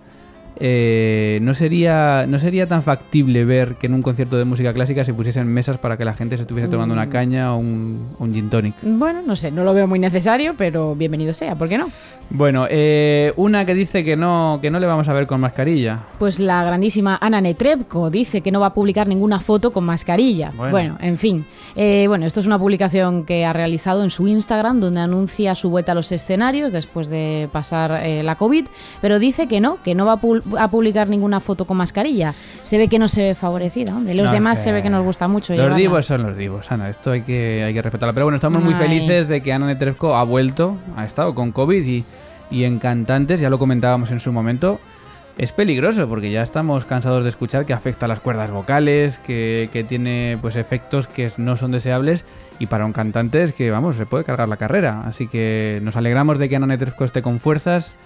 eh, 0.63 1.39
no, 1.41 1.55
sería, 1.55 2.27
no 2.29 2.39
sería 2.39 2.67
tan 2.67 2.83
factible 2.83 3.47
ver 3.47 3.77
que 3.77 3.87
en 3.87 3.95
un 3.95 4.03
concierto 4.03 4.37
de 4.37 4.45
música 4.45 4.75
clásica 4.75 5.05
se 5.05 5.15
pusiesen 5.15 5.49
mesas 5.49 5.79
para 5.79 5.97
que 5.97 6.05
la 6.05 6.13
gente 6.13 6.37
se 6.37 6.43
estuviese 6.43 6.69
tomando 6.69 6.93
una 6.93 7.07
mm. 7.07 7.11
caña 7.11 7.55
o 7.55 7.59
un, 7.59 8.15
un 8.19 8.35
gin 8.35 8.51
tonic. 8.51 8.75
Bueno, 8.83 9.23
no 9.27 9.37
sé, 9.37 9.51
no 9.51 9.65
lo 9.65 9.73
veo 9.73 9.87
muy 9.87 9.99
necesario, 9.99 10.55
pero 10.59 10.95
bienvenido 10.95 11.33
sea, 11.33 11.55
¿por 11.55 11.69
qué 11.69 11.79
no? 11.79 11.89
Bueno, 12.29 12.67
eh, 12.71 13.33
una 13.37 13.65
que 13.65 13.75
dice 13.75 14.05
que 14.05 14.17
no, 14.17 14.59
que 14.61 14.71
no 14.71 14.79
le 14.79 14.87
vamos 14.87 15.09
a 15.09 15.15
ver 15.15 15.27
con 15.27 15.41
mascarilla. 15.41 16.01
Pues 16.19 16.39
la 16.39 16.63
grandísima 16.63 17.19
Ana 17.21 17.41
Netrebko 17.41 18.11
dice 18.11 18.43
que 18.43 18.53
no 18.53 18.61
va 18.61 18.67
a 18.67 18.75
publicar 18.75 19.09
ninguna 19.09 19.41
foto 19.41 19.73
con 19.73 19.85
mascarilla. 19.85 20.53
Bueno, 20.55 20.99
en 21.01 21.19
fin. 21.19 21.47
Eh, 21.75 22.05
bueno, 22.07 22.27
esto 22.27 22.39
es 22.39 22.47
una 22.47 22.59
publicación 22.59 23.25
que 23.25 23.47
ha 23.47 23.53
realizado 23.53 24.05
en 24.05 24.11
su 24.11 24.29
Instagram 24.29 24.79
donde 24.79 25.01
anuncia 25.01 25.55
su 25.55 25.71
vuelta 25.71 25.93
a 25.93 25.95
los 25.95 26.13
escenarios 26.13 26.71
después 26.71 27.09
de 27.09 27.49
pasar 27.51 28.01
la 28.23 28.37
COVID, 28.37 28.67
pero 29.01 29.19
dice 29.19 29.49
que 29.49 29.61
no, 29.61 29.83
que 29.83 29.95
no 29.95 30.07
va 30.07 30.13
a 30.13 30.21
a 30.59 30.69
publicar 30.69 31.09
ninguna 31.09 31.41
foto 31.41 31.65
con 31.65 31.77
mascarilla. 31.77 32.35
Se 32.63 32.79
ve 32.79 32.89
que 32.89 32.99
no 32.99 33.09
se 33.09 33.23
ve 33.23 33.35
favorecida, 33.35 33.95
hombre. 33.95 34.15
Los 34.15 34.31
demás 34.31 34.63
se 34.63 34.73
ve 34.73 34.83
que 34.83 34.91
nos 34.91 35.05
gusta 35.05 35.29
mucho. 35.29 35.55
Los 35.55 35.77
divos 35.77 36.07
son 36.07 36.23
los 36.23 36.37
divos, 36.37 36.71
Ana. 36.71 36.89
Esto 36.89 37.13
hay 37.13 37.23
que, 37.23 37.65
hay 37.65 37.75
que 37.75 37.83
respetarlo. 37.83 38.15
Pero 38.15 38.27
bueno, 38.27 38.37
estamos 38.37 38.63
muy 38.63 38.75
felices 38.75 39.29
de 39.29 39.43
que 39.43 39.53
Ana 39.53 39.67
Netrebko 39.67 40.17
ha 40.17 40.25
vuelto, 40.25 40.77
ha 40.97 41.05
estado 41.05 41.35
con 41.35 41.53
COVID 41.53 41.85
y, 41.85 42.05
y 42.51 42.65
en 42.65 42.79
cantantes, 42.79 43.41
ya 43.41 43.51
lo 43.51 43.59
comentábamos 43.59 44.11
en 44.11 44.21
su 44.21 44.33
momento. 44.33 44.81
Es 45.39 45.53
peligroso 45.53 46.07
porque 46.09 46.31
ya 46.31 46.43
estamos 46.43 46.85
cansados 46.85 47.23
de 47.23 47.31
escuchar 47.31 47.65
que 47.65 47.73
afecta 47.73 48.05
a 48.05 48.09
las 48.09 48.21
cuerdas 48.21 48.51
vocales, 48.51 49.19
que, 49.19 49.71
que 49.73 49.85
tiene 49.85 50.37
pues 50.43 50.57
efectos 50.57 51.07
que 51.07 51.31
no 51.39 51.57
son 51.57 51.71
deseables 51.71 52.27
y 52.61 52.67
para 52.67 52.85
un 52.85 52.93
cantante 52.93 53.43
es 53.43 53.55
que, 53.55 53.71
vamos, 53.71 53.97
se 53.97 54.05
puede 54.05 54.23
cargar 54.23 54.49
la 54.49 54.59
carrera. 54.59 55.03
Así 55.07 55.27
que 55.27 55.81
nos 55.83 55.97
alegramos 55.97 56.39
de 56.39 56.51
que 56.51 56.57
Ana 56.57 56.67
Netrebko 56.67 57.05
esté 57.05 57.23
con 57.23 57.41
fuerzas 57.41 57.97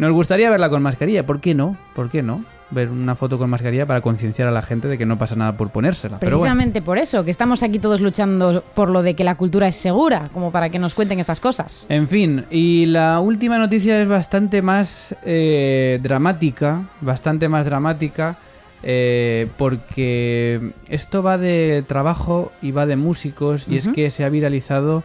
nos 0.00 0.12
gustaría 0.12 0.50
verla 0.50 0.70
con 0.70 0.82
mascarilla, 0.82 1.24
¿por 1.24 1.40
qué 1.40 1.54
no? 1.54 1.76
¿Por 1.94 2.10
qué 2.10 2.22
no? 2.22 2.42
ver 2.70 2.88
una 2.90 3.14
foto 3.14 3.38
con 3.38 3.50
mascarilla 3.50 3.86
para 3.86 4.00
concienciar 4.00 4.48
a 4.48 4.50
la 4.50 4.62
gente 4.62 4.88
de 4.88 4.96
que 4.96 5.06
no 5.06 5.18
pasa 5.18 5.34
nada 5.36 5.56
por 5.56 5.70
ponérsela. 5.70 6.18
Precisamente 6.18 6.82
por 6.82 6.98
eso, 6.98 7.24
que 7.24 7.30
estamos 7.30 7.62
aquí 7.62 7.78
todos 7.78 8.00
luchando 8.00 8.62
por 8.74 8.90
lo 8.90 9.02
de 9.02 9.14
que 9.14 9.24
la 9.24 9.34
cultura 9.34 9.68
es 9.68 9.76
segura, 9.76 10.28
como 10.32 10.52
para 10.52 10.70
que 10.70 10.78
nos 10.78 10.94
cuenten 10.94 11.18
estas 11.20 11.40
cosas. 11.40 11.86
En 11.88 12.08
fin, 12.08 12.44
y 12.50 12.86
la 12.86 13.20
última 13.20 13.58
noticia 13.58 14.00
es 14.00 14.08
bastante 14.08 14.62
más 14.62 15.16
eh, 15.24 15.98
dramática, 16.02 16.82
bastante 17.00 17.48
más 17.48 17.66
dramática, 17.66 18.36
eh, 18.82 19.48
porque 19.58 20.72
esto 20.88 21.22
va 21.22 21.38
de 21.38 21.84
trabajo 21.86 22.52
y 22.62 22.70
va 22.70 22.86
de 22.86 22.96
músicos, 22.96 23.66
y 23.68 23.76
es 23.76 23.88
que 23.88 24.10
se 24.10 24.24
ha 24.24 24.28
viralizado 24.28 25.02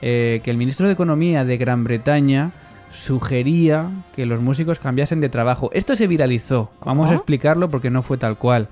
eh, 0.00 0.40
que 0.44 0.50
el 0.50 0.56
ministro 0.56 0.86
de 0.86 0.92
Economía 0.92 1.44
de 1.44 1.56
Gran 1.56 1.84
Bretaña 1.84 2.52
sugería 2.90 3.90
que 4.14 4.26
los 4.26 4.40
músicos 4.40 4.78
cambiasen 4.78 5.20
de 5.20 5.28
trabajo. 5.28 5.70
Esto 5.72 5.96
se 5.96 6.06
viralizó, 6.06 6.70
vamos 6.84 7.10
a 7.10 7.14
explicarlo 7.14 7.68
porque 7.70 7.90
no 7.90 8.02
fue 8.02 8.18
tal 8.18 8.38
cual. 8.38 8.68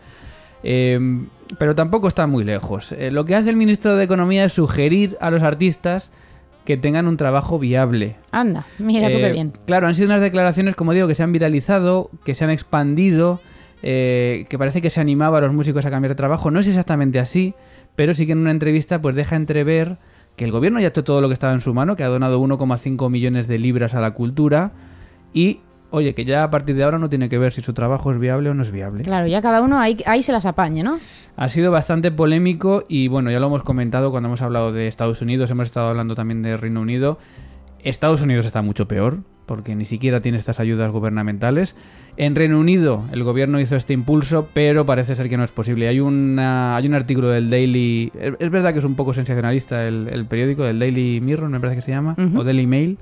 Em, 0.62 1.28
pero 1.58 1.74
tampoco 1.74 2.08
está 2.08 2.26
muy 2.26 2.44
lejos. 2.44 2.92
Eh, 2.92 3.10
lo 3.10 3.24
que 3.24 3.34
hace 3.34 3.50
el 3.50 3.56
ministro 3.56 3.96
de 3.96 4.04
Economía 4.04 4.44
es 4.44 4.52
sugerir 4.52 5.16
a 5.20 5.30
los 5.30 5.42
artistas 5.42 6.10
que 6.64 6.76
tengan 6.76 7.06
un 7.06 7.16
trabajo 7.16 7.58
viable. 7.58 8.16
Anda, 8.32 8.66
mira 8.78 9.08
tú 9.08 9.18
qué 9.18 9.28
eh, 9.28 9.32
bien. 9.32 9.52
Claro, 9.66 9.86
han 9.86 9.94
sido 9.94 10.06
unas 10.06 10.20
declaraciones, 10.20 10.74
como 10.74 10.92
digo, 10.92 11.06
que 11.06 11.14
se 11.14 11.22
han 11.22 11.32
viralizado, 11.32 12.10
que 12.24 12.34
se 12.34 12.44
han 12.44 12.50
expandido, 12.50 13.40
eh, 13.82 14.46
que 14.48 14.58
parece 14.58 14.82
que 14.82 14.90
se 14.90 15.00
animaba 15.00 15.38
a 15.38 15.40
los 15.42 15.52
músicos 15.52 15.86
a 15.86 15.90
cambiar 15.90 16.10
de 16.10 16.16
trabajo. 16.16 16.50
No 16.50 16.58
es 16.58 16.66
exactamente 16.66 17.20
así, 17.20 17.54
pero 17.94 18.12
sí 18.14 18.26
que 18.26 18.32
en 18.32 18.38
una 18.38 18.50
entrevista 18.50 19.00
pues 19.00 19.14
deja 19.14 19.36
entrever 19.36 19.98
que 20.36 20.44
el 20.44 20.52
gobierno 20.52 20.78
ya 20.80 20.86
ha 20.86 20.88
hecho 20.90 21.04
todo 21.04 21.20
lo 21.20 21.28
que 21.28 21.34
estaba 21.34 21.52
en 21.52 21.60
su 21.60 21.74
mano, 21.74 21.96
que 21.96 22.04
ha 22.04 22.08
donado 22.08 22.40
1,5 22.40 23.10
millones 23.10 23.48
de 23.48 23.58
libras 23.58 23.94
a 23.94 24.00
la 24.00 24.12
cultura 24.12 24.72
y 25.32 25.60
oye, 25.90 26.14
que 26.14 26.24
ya 26.24 26.44
a 26.44 26.50
partir 26.50 26.76
de 26.76 26.84
ahora 26.84 26.98
no 26.98 27.08
tiene 27.08 27.28
que 27.28 27.38
ver 27.38 27.52
si 27.52 27.62
su 27.62 27.72
trabajo 27.72 28.10
es 28.10 28.18
viable 28.18 28.50
o 28.50 28.54
no 28.54 28.62
es 28.62 28.70
viable. 28.70 29.02
Claro, 29.02 29.26
ya 29.26 29.40
cada 29.40 29.62
uno 29.62 29.78
ahí, 29.78 29.96
ahí 30.06 30.22
se 30.22 30.32
las 30.32 30.46
apañe, 30.46 30.82
¿no? 30.82 30.98
Ha 31.36 31.48
sido 31.48 31.70
bastante 31.70 32.10
polémico 32.10 32.84
y 32.88 33.08
bueno, 33.08 33.30
ya 33.30 33.40
lo 33.40 33.46
hemos 33.46 33.62
comentado 33.62 34.10
cuando 34.10 34.28
hemos 34.28 34.42
hablado 34.42 34.72
de 34.72 34.88
Estados 34.88 35.22
Unidos, 35.22 35.50
hemos 35.50 35.66
estado 35.66 35.88
hablando 35.88 36.14
también 36.14 36.42
de 36.42 36.56
Reino 36.56 36.80
Unido. 36.80 37.18
Estados 37.82 38.20
Unidos 38.20 38.46
está 38.46 38.62
mucho 38.62 38.88
peor, 38.88 39.20
porque 39.46 39.74
ni 39.74 39.84
siquiera 39.84 40.20
tiene 40.20 40.38
estas 40.38 40.60
ayudas 40.60 40.90
gubernamentales. 40.90 41.76
En 42.16 42.34
Reino 42.34 42.58
Unido 42.58 43.04
el 43.12 43.22
gobierno 43.24 43.60
hizo 43.60 43.76
este 43.76 43.94
impulso, 43.94 44.48
pero 44.52 44.84
parece 44.84 45.14
ser 45.14 45.28
que 45.28 45.36
no 45.36 45.44
es 45.44 45.52
posible. 45.52 45.88
Hay, 45.88 46.00
una, 46.00 46.76
hay 46.76 46.86
un 46.86 46.94
artículo 46.94 47.28
del 47.28 47.48
Daily... 47.48 48.12
Es 48.38 48.50
verdad 48.50 48.72
que 48.72 48.80
es 48.80 48.84
un 48.84 48.96
poco 48.96 49.14
sensacionalista 49.14 49.86
el, 49.86 50.26
periódico, 50.26 50.64
del 50.64 50.78
Daily 50.78 51.20
Mirror, 51.20 51.48
me 51.48 51.60
parece 51.60 51.76
que 51.76 51.82
se 51.82 51.92
llama, 51.92 52.16
o 52.36 52.44
Daily 52.44 52.66
Mail. 52.66 52.98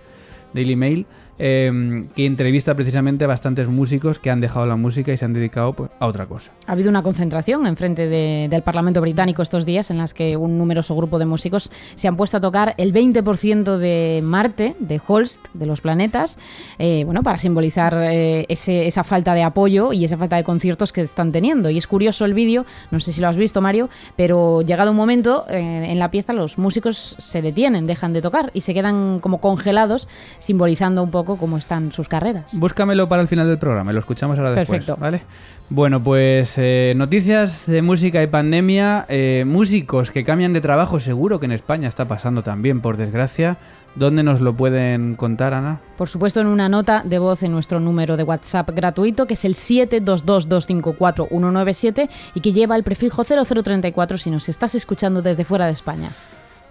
Daily 0.53 0.77
Mail 0.77 1.07
Em, 1.37 2.07
que 2.14 2.26
entrevista 2.26 2.76
precisamente 2.76 3.25
a 3.25 3.26
bastantes 3.26 3.67
músicos 3.67 4.21
que 4.21 4.31
han 4.31 4.41
dejado 4.41 4.67
la 4.67 4.76
música 4.76 5.12
y 5.12 5.17
se 5.17 5.25
han 5.25 5.33
dedicado 5.33 5.73
pues, 5.73 5.91
a 5.99 6.07
otra 6.07 6.26
cosa. 6.26 6.53
Ha 6.69 6.73
habido 6.73 6.91
una 6.91 7.03
concentración 7.03 7.67
en 7.67 7.76
frente 7.76 8.07
del 8.07 8.62
Parlamento 8.62 9.00
británico 9.00 9.43
estos 9.43 9.67
días 9.67 9.91
en 9.91 9.99
las 9.99 10.14
que 10.14 10.37
un 10.37 10.57
numeroso 10.59 10.95
grupo 10.95 11.19
de 11.19 11.26
músicos 11.26 11.73
se 11.97 12.07
han 12.07 12.17
puesto 12.17 12.37
a 12.37 12.41
tocar 12.41 12.75
el 12.79 12.93
20% 12.93 13.79
de 13.79 14.21
Marte, 14.23 14.76
de 14.79 15.00
Holst, 15.05 15.49
de 15.55 15.67
los 15.67 15.81
planetas, 15.81 16.38
eh, 16.79 17.03
bueno, 17.05 17.25
para 17.25 17.38
simbolizar 17.38 17.95
eh, 18.00 18.47
esa 18.49 19.03
falta 19.03 19.35
de 19.35 19.43
apoyo 19.43 19.93
y 19.93 20.05
esa 20.05 20.17
falta 20.17 20.37
de 20.37 20.45
conciertos 20.45 20.93
que 20.93 21.00
están 21.00 21.33
teniendo. 21.33 21.69
Y 21.69 21.79
es 21.79 21.88
curioso 21.88 22.25
el 22.26 22.35
vídeo, 22.35 22.64
no 22.93 23.00
sé 23.00 23.12
si 23.12 23.21
lo 23.21 23.26
has 23.26 23.37
visto 23.37 23.61
Mario, 23.61 23.91
pero 24.14 24.62
llegado 24.62 24.93
un 24.93 24.97
momento 24.97 25.47
eh, 25.49 25.59
en 25.59 25.99
la 25.99 26.12
pieza 26.12 26.33
los 26.33 26.59
músicos 26.59 27.17
se 27.19 27.43
detienen, 27.43 27.88
dejan 27.88 28.12
de 28.12 28.23
tocar 28.23 28.53
y 28.55 28.61
se 28.61 28.73
quedan 28.73 29.19
como 29.19 29.41
congelados, 29.41 30.09
simbolizando 30.38 31.03
un 31.03 31.11
poco 31.11 31.24
poco 31.25 31.38
cómo 31.38 31.57
están 31.57 31.90
sus 31.93 32.09
carreras. 32.09 32.59
Búscamelo 32.59 33.09
para 33.09 33.23
el 33.23 33.28
final 33.28 33.47
del 33.49 33.57
programa, 33.59 33.93
lo 33.93 33.99
escuchamos 33.99 34.38
ahora 34.38 34.52
después. 34.52 34.85
Perfecto. 34.85 35.00
¿vale? 35.00 35.23
Bueno, 35.71 36.02
pues 36.02 36.54
eh, 36.59 36.93
noticias 36.97 37.66
de 37.66 37.81
música 37.83 38.23
y 38.23 38.26
pandemia. 38.26 39.07
eh, 39.09 39.45
músicos 39.47 40.11
que 40.11 40.25
cambian 40.25 40.52
de 40.52 40.61
trabajo, 40.61 41.00
seguro 41.00 41.40
que 41.40 41.47
en 41.47 41.52
España 41.52 41.88
está 41.88 42.07
pasando 42.07 42.43
también, 42.43 42.81
por 42.81 42.99
desgracia. 42.99 43.57
¿Dónde 43.95 44.25
nos 44.25 44.40
lo 44.40 44.54
pueden 44.54 45.14
contar, 45.14 45.54
Ana? 45.54 45.78
Por 45.97 46.09
supuesto, 46.09 46.40
en 46.40 46.49
una 46.49 46.69
nota 46.69 47.02
de 47.04 47.21
voz 47.21 47.45
en 47.45 47.52
nuestro 47.52 47.78
número 47.78 48.16
de 48.16 48.25
WhatsApp 48.25 48.71
gratuito, 48.71 49.26
que 49.26 49.35
es 49.35 49.45
el 49.45 49.54
722254197 49.54 52.09
y 52.35 52.40
que 52.40 52.52
lleva 52.52 52.75
el 52.75 52.83
prefijo 52.83 53.23
0034 53.23 54.19
si 54.19 54.31
nos 54.31 54.49
estás 54.49 54.75
escuchando 54.75 55.23
desde 55.23 55.45
fuera 55.45 55.66
de 55.66 55.73
España. 55.73 56.11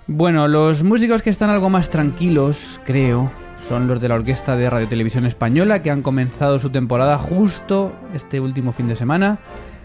Bueno, 0.06 0.50
los 0.50 0.84
músicos 0.84 1.22
que 1.22 1.30
están 1.30 1.50
algo 1.50 1.70
más 1.70 1.90
tranquilos, 1.90 2.82
creo, 2.84 3.32
son 3.68 3.88
los 3.88 4.02
de 4.02 4.10
la 4.10 4.16
Orquesta 4.16 4.58
de 4.58 4.70
Radio 4.70 4.88
Televisión 4.88 5.26
Española, 5.26 5.82
que 5.82 5.90
han 5.90 6.02
comenzado 6.02 6.60
su 6.60 6.70
temporada 6.70 7.18
justo 7.18 7.94
este 8.14 8.40
último 8.40 8.72
fin 8.72 8.88
de 8.88 8.96
semana. 8.96 9.40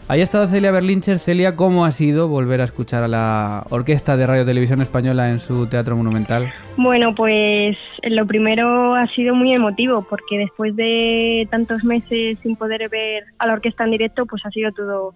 Ahí 0.08 0.20
ha 0.20 0.22
estado 0.22 0.46
Celia 0.46 0.70
Berlincher. 0.70 1.18
Celia, 1.18 1.54
¿cómo 1.54 1.84
ha 1.84 1.90
sido 1.90 2.28
volver 2.28 2.60
a 2.60 2.64
escuchar 2.64 3.02
a 3.02 3.08
la 3.08 3.64
Orquesta 3.70 4.16
de 4.16 4.26
Radio 4.26 4.44
Televisión 4.44 4.80
Española 4.80 5.30
en 5.30 5.38
su 5.38 5.68
Teatro 5.68 5.96
Monumental? 5.96 6.52
Bueno, 6.76 7.14
pues 7.14 7.76
lo 8.02 8.26
primero 8.26 8.94
ha 8.94 9.04
sido 9.14 9.34
muy 9.34 9.52
emotivo 9.52 10.06
porque 10.08 10.38
después 10.38 10.74
de 10.74 11.46
tantos 11.50 11.84
meses 11.84 12.38
sin 12.42 12.56
poder 12.56 12.88
ver 12.88 13.24
a 13.38 13.46
la 13.46 13.52
orquesta 13.52 13.84
en 13.84 13.92
directo, 13.92 14.26
pues 14.26 14.44
ha 14.44 14.50
sido 14.50 14.72
todo 14.72 15.14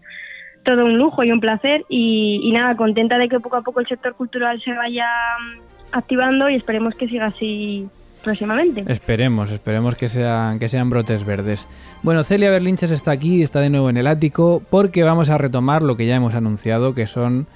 todo 0.64 0.84
un 0.84 0.96
lujo 0.96 1.24
y 1.24 1.32
un 1.32 1.40
placer 1.40 1.84
y, 1.88 2.40
y 2.44 2.52
nada, 2.52 2.76
contenta 2.76 3.18
de 3.18 3.28
que 3.28 3.40
poco 3.40 3.56
a 3.56 3.62
poco 3.62 3.80
el 3.80 3.88
sector 3.88 4.14
cultural 4.14 4.62
se 4.62 4.72
vaya 4.72 5.06
mm, 5.06 5.60
activando 5.90 6.48
y 6.48 6.54
esperemos 6.54 6.94
que 6.94 7.08
siga 7.08 7.26
así 7.26 7.88
próximamente. 8.22 8.84
Esperemos, 8.88 9.50
esperemos 9.50 9.94
que 9.94 10.08
sean, 10.08 10.58
que 10.58 10.68
sean 10.68 10.90
brotes 10.90 11.24
verdes. 11.24 11.68
Bueno, 12.02 12.24
Celia 12.24 12.50
Berlinches 12.50 12.90
está 12.90 13.10
aquí, 13.10 13.42
está 13.42 13.60
de 13.60 13.70
nuevo 13.70 13.90
en 13.90 13.96
el 13.96 14.06
ático, 14.06 14.62
porque 14.70 15.02
vamos 15.02 15.28
a 15.28 15.38
retomar 15.38 15.82
lo 15.82 15.96
que 15.96 16.06
ya 16.06 16.16
hemos 16.16 16.34
anunciado, 16.34 16.94
que 16.94 17.06
son 17.06 17.46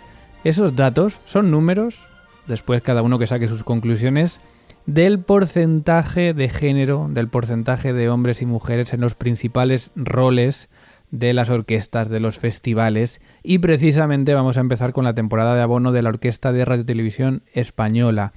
esos 0.44 0.76
datos, 0.76 1.20
son 1.25 1.50
números, 1.50 2.06
después 2.46 2.82
cada 2.82 3.02
uno 3.02 3.18
que 3.18 3.26
saque 3.26 3.49
sus 3.49 3.64
conclusiones, 3.64 4.40
del 4.87 5.18
porcentaje 5.18 6.32
de 6.32 6.49
género, 6.49 7.08
del 7.11 7.28
porcentaje 7.28 7.92
de 7.92 8.08
hombres 8.08 8.42
y 8.42 8.46
mujeres 8.46 8.92
en 8.92 9.00
los 9.00 9.14
principales 9.14 9.90
roles 9.96 10.70
de 11.11 11.32
las 11.32 11.50
orquestas, 11.50 12.08
de 12.08 12.20
los 12.20 12.38
festivales, 12.38 13.20
y 13.42 13.58
precisamente 13.58 14.35
vamos 14.35 14.56
a 14.56 14.61
empezar 14.61 14.92
con 14.92 15.04
la 15.04 15.14
temporada 15.14 15.54
de 15.54 15.62
abono 15.62 15.92
de 15.92 16.02
la 16.02 16.11
Orquesta 16.11 16.52
de 16.52 16.64
Radio 16.64 16.85
Televisión 16.85 17.42
Española. 17.52 18.32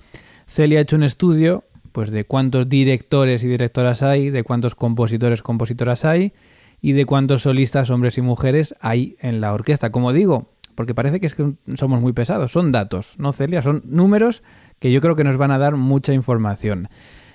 Celia 0.48 0.80
ha 0.80 0.82
hecho 0.82 0.96
un 0.96 1.04
estudio 1.04 1.64
pues 1.92 2.12
de 2.12 2.24
cuántos 2.24 2.70
directores 2.70 3.44
y 3.44 3.48
directoras 3.48 4.04
hay, 4.04 4.30
de 4.30 4.44
cuántos 4.44 4.76
compositores, 4.76 5.42
compositoras 5.42 6.06
hay 6.06 6.34
y 6.82 6.94
de 6.94 7.06
cuántos 7.06 7.44
solistas, 7.44 7.90
hombres 7.90 8.18
y 8.18 8.22
mujeres 8.22 8.76
hay 8.80 9.18
en 9.20 9.42
la 9.42 9.54
orquesta. 9.54 9.92
Como 9.92 10.14
digo, 10.14 10.50
porque 10.76 10.96
parece 10.96 11.20
que 11.20 11.28
es 11.28 11.36
que 11.36 11.54
somos 11.76 12.02
muy 12.02 12.14
pesados, 12.14 12.52
son 12.52 12.72
datos, 12.72 13.20
¿no, 13.20 13.34
Celia? 13.34 13.62
Son 13.62 13.82
números 13.86 14.44
que 14.80 14.92
yo 14.92 15.02
creo 15.02 15.16
que 15.16 15.24
nos 15.24 15.38
van 15.38 15.52
a 15.52 15.58
dar 15.58 15.76
mucha 15.76 16.14
información. 16.14 16.88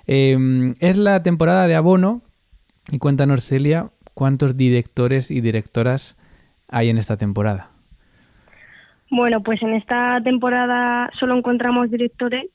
Eh, 0.07 0.75
es 0.81 0.97
la 0.97 1.23
temporada 1.23 1.67
de 1.67 1.75
abono 1.75 2.23
y 2.91 2.99
cuéntanos, 2.99 3.45
Celia, 3.45 3.91
cuántos 4.15 4.57
directores 4.57 5.31
y 5.31 5.41
directoras 5.41 6.17
hay 6.69 6.89
en 6.89 6.99
esta 6.99 7.17
temporada. 7.17 7.71
Bueno, 9.11 9.43
pues 9.43 9.63
en 9.63 9.75
esta 9.75 10.17
temporada 10.25 11.11
solo 11.21 11.37
encontramos 11.37 11.91
directores 11.91 12.47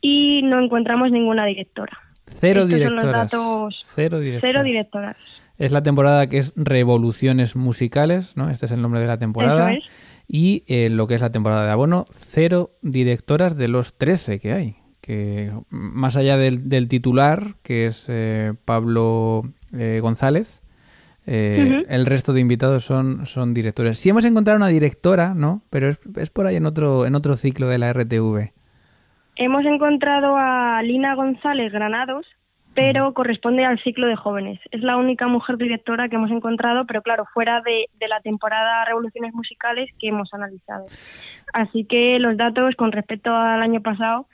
y 0.00 0.42
no 0.42 0.62
encontramos 0.62 1.10
ninguna 1.10 1.46
directora. 1.46 1.96
Cero 2.40 2.62
Estos 2.62 2.74
directoras. 2.78 3.30
datos- 3.32 3.84
Cero 3.94 4.18
directoras. 4.20 4.52
Cero 4.54 4.64
directoras. 4.64 5.16
Es 5.58 5.72
la 5.72 5.82
temporada 5.82 6.26
que 6.28 6.38
es 6.38 6.52
Revoluciones 6.56 7.56
Musicales, 7.56 8.36
¿no? 8.36 8.50
Este 8.50 8.66
es 8.66 8.72
el 8.72 8.82
nombre 8.82 9.00
de 9.00 9.06
la 9.06 9.18
temporada. 9.18 9.72
Eso 9.72 9.78
es. 9.80 9.90
Y 10.28 10.64
eh, 10.66 10.90
lo 10.90 11.06
que 11.06 11.14
es 11.14 11.20
la 11.20 11.30
temporada 11.30 11.64
de 11.64 11.70
abono, 11.70 12.04
cero 12.10 12.72
directoras 12.82 13.56
de 13.56 13.68
los 13.68 13.96
13 13.96 14.38
que 14.40 14.52
hay. 14.52 14.76
Que 15.00 15.52
más 15.70 16.16
allá 16.16 16.36
del, 16.36 16.68
del 16.68 16.88
titular, 16.88 17.54
que 17.62 17.86
es 17.86 18.06
eh, 18.08 18.54
Pablo 18.64 19.44
eh, 19.72 20.00
González, 20.02 20.60
eh, 21.26 21.84
el 21.88 22.06
resto 22.06 22.32
de 22.32 22.40
invitados 22.40 22.84
son, 22.84 23.24
son 23.24 23.54
directores. 23.54 23.98
Sí 23.98 24.08
hemos 24.10 24.24
encontrado 24.24 24.56
una 24.56 24.68
directora, 24.68 25.32
¿no? 25.34 25.62
Pero 25.70 25.88
es, 25.90 25.98
es 26.16 26.30
por 26.30 26.46
ahí 26.46 26.56
en 26.56 26.66
otro, 26.66 27.06
en 27.06 27.14
otro 27.14 27.36
ciclo 27.36 27.68
de 27.68 27.78
la 27.78 27.92
RTV. 27.92 28.52
Hemos 29.36 29.66
encontrado 29.66 30.36
a 30.36 30.82
Lina 30.82 31.14
González 31.14 31.70
Granados, 31.70 32.26
pero 32.74 33.12
corresponde 33.12 33.66
al 33.66 33.78
ciclo 33.82 34.06
de 34.06 34.16
jóvenes. 34.16 34.58
Es 34.70 34.82
la 34.82 34.96
única 34.96 35.26
mujer 35.28 35.58
directora 35.58 36.08
que 36.08 36.16
hemos 36.16 36.30
encontrado, 36.30 36.86
pero 36.86 37.02
claro, 37.02 37.26
fuera 37.34 37.60
de, 37.60 37.86
de 37.98 38.08
la 38.08 38.20
temporada 38.20 38.84
Revoluciones 38.86 39.34
Musicales 39.34 39.90
que 39.98 40.08
hemos 40.08 40.32
analizado. 40.32 40.86
Así 41.52 41.84
que 41.84 42.18
los 42.18 42.36
datos 42.36 42.74
con 42.76 42.92
respecto 42.92 43.34
al 43.34 43.62
año 43.62 43.82
pasado 43.82 44.26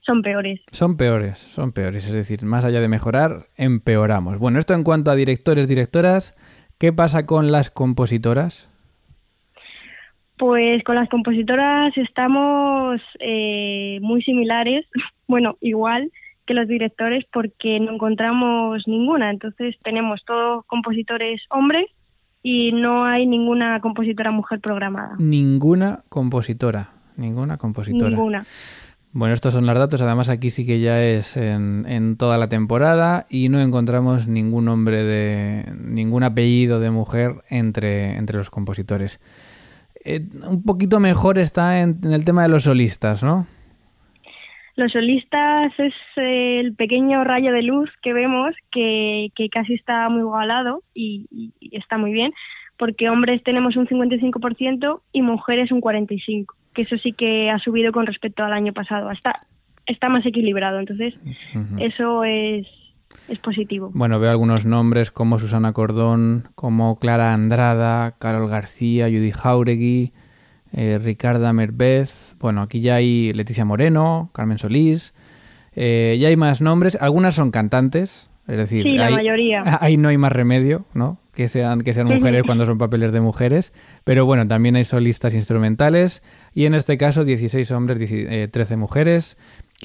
son 0.00 0.22
peores. 0.22 0.60
Son 0.72 0.96
peores, 0.96 1.38
son 1.38 1.72
peores. 1.72 2.06
Es 2.06 2.12
decir, 2.12 2.44
más 2.44 2.64
allá 2.64 2.80
de 2.80 2.88
mejorar, 2.88 3.46
empeoramos. 3.56 4.38
Bueno, 4.38 4.58
esto 4.58 4.74
en 4.74 4.82
cuanto 4.82 5.10
a 5.10 5.14
directores, 5.14 5.68
directoras, 5.68 6.34
¿qué 6.78 6.92
pasa 6.92 7.26
con 7.26 7.52
las 7.52 7.70
compositoras? 7.70 8.67
Pues 10.38 10.84
con 10.84 10.94
las 10.94 11.08
compositoras 11.08 11.96
estamos 11.96 13.00
eh, 13.18 13.98
muy 14.00 14.22
similares, 14.22 14.86
bueno, 15.28 15.56
igual 15.60 16.12
que 16.46 16.54
los 16.54 16.66
directores 16.66 17.24
porque 17.32 17.78
no 17.78 17.92
encontramos 17.92 18.82
ninguna. 18.86 19.30
Entonces 19.30 19.76
tenemos 19.84 20.24
todos 20.24 20.64
compositores 20.66 21.42
hombres 21.50 21.86
y 22.42 22.72
no 22.72 23.04
hay 23.04 23.26
ninguna 23.26 23.80
compositora 23.80 24.30
mujer 24.30 24.60
programada. 24.60 25.16
Ninguna 25.18 26.04
compositora. 26.08 26.90
Ninguna 27.16 27.58
compositora. 27.58 28.10
Ninguna. 28.10 28.46
Bueno, 29.12 29.34
estos 29.34 29.52
son 29.52 29.66
los 29.66 29.74
datos. 29.74 30.00
Además, 30.00 30.28
aquí 30.28 30.50
sí 30.50 30.64
que 30.64 30.80
ya 30.80 31.02
es 31.02 31.36
en, 31.36 31.84
en 31.88 32.16
toda 32.16 32.38
la 32.38 32.48
temporada 32.48 33.26
y 33.28 33.48
no 33.48 33.60
encontramos 33.60 34.28
ningún 34.28 34.66
nombre 34.66 35.02
de. 35.02 35.72
ningún 35.78 36.22
apellido 36.22 36.78
de 36.80 36.90
mujer 36.90 37.42
entre, 37.50 38.16
entre 38.16 38.38
los 38.38 38.50
compositores. 38.50 39.20
Eh, 40.04 40.20
un 40.48 40.62
poquito 40.62 41.00
mejor 41.00 41.38
está 41.38 41.80
en, 41.80 41.98
en 42.02 42.12
el 42.12 42.24
tema 42.24 42.42
de 42.42 42.48
los 42.48 42.64
solistas, 42.64 43.22
¿no? 43.22 43.46
Los 44.78 44.92
solistas 44.92 45.72
es 45.76 45.92
el 46.14 46.72
pequeño 46.76 47.24
rayo 47.24 47.50
de 47.50 47.62
luz 47.62 47.90
que 48.00 48.12
vemos 48.12 48.54
que, 48.70 49.32
que 49.34 49.48
casi 49.48 49.74
está 49.74 50.08
muy 50.08 50.20
igualado 50.20 50.84
y, 50.94 51.52
está 51.72 51.98
muy 51.98 52.12
bien, 52.12 52.32
porque 52.76 53.10
hombres 53.10 53.42
tenemos 53.42 53.74
un 53.74 53.88
55% 53.88 55.00
y 55.10 55.22
mujeres 55.22 55.72
un 55.72 55.80
45%, 55.80 56.46
que 56.74 56.82
eso 56.82 56.96
sí 56.96 57.12
que 57.12 57.50
ha 57.50 57.58
subido 57.58 57.90
con 57.90 58.06
respecto 58.06 58.44
al 58.44 58.52
año 58.52 58.72
pasado. 58.72 59.10
Está, 59.10 59.40
está 59.86 60.08
más 60.08 60.24
equilibrado, 60.24 60.78
entonces 60.78 61.12
eso 61.80 62.22
es, 62.22 62.68
es 63.28 63.38
positivo. 63.40 63.90
Bueno, 63.94 64.18
veo 64.20 64.30
algunos 64.30 64.64
nombres 64.64 65.10
como 65.10 65.38
Susana 65.38 65.72
Cordón, 65.72 66.48
como 66.54 66.98
Clara 66.98 67.32
Andrada, 67.34 68.16
Carol 68.18 68.48
García, 68.48 69.06
Judy 69.06 69.30
Jauregui, 69.32 70.12
eh, 70.72 70.98
Ricarda 71.02 71.52
Mervez. 71.52 72.36
Bueno, 72.40 72.62
aquí 72.62 72.80
ya 72.80 72.96
hay 72.96 73.32
Leticia 73.32 73.64
Moreno, 73.64 74.30
Carmen 74.32 74.58
Solís. 74.58 75.14
eh, 75.74 76.16
ya 76.20 76.28
hay 76.28 76.36
más 76.36 76.60
nombres. 76.60 76.96
Algunas 77.00 77.34
son 77.34 77.50
cantantes, 77.50 78.28
es 78.46 78.56
decir, 78.56 78.82
Sí, 78.84 78.96
la 78.96 79.06
ahí, 79.06 79.14
mayoría. 79.14 79.62
ahí 79.80 79.96
no 79.96 80.08
hay 80.08 80.16
más 80.18 80.32
remedio, 80.32 80.84
¿no? 80.94 81.18
Que 81.34 81.48
sean, 81.48 81.82
que 81.82 81.92
sean 81.92 82.08
mujeres 82.08 82.42
cuando 82.44 82.66
son 82.66 82.78
papeles 82.78 83.12
de 83.12 83.20
mujeres. 83.20 83.72
Pero 84.04 84.26
bueno, 84.26 84.48
también 84.48 84.74
hay 84.74 84.84
solistas 84.84 85.34
instrumentales. 85.34 86.22
Y 86.52 86.64
en 86.64 86.74
este 86.74 86.96
caso, 86.98 87.24
16 87.24 87.70
hombres, 87.70 87.98
10 88.00 88.12
eh, 88.12 88.48
13 88.50 88.76
mujeres. 88.76 89.36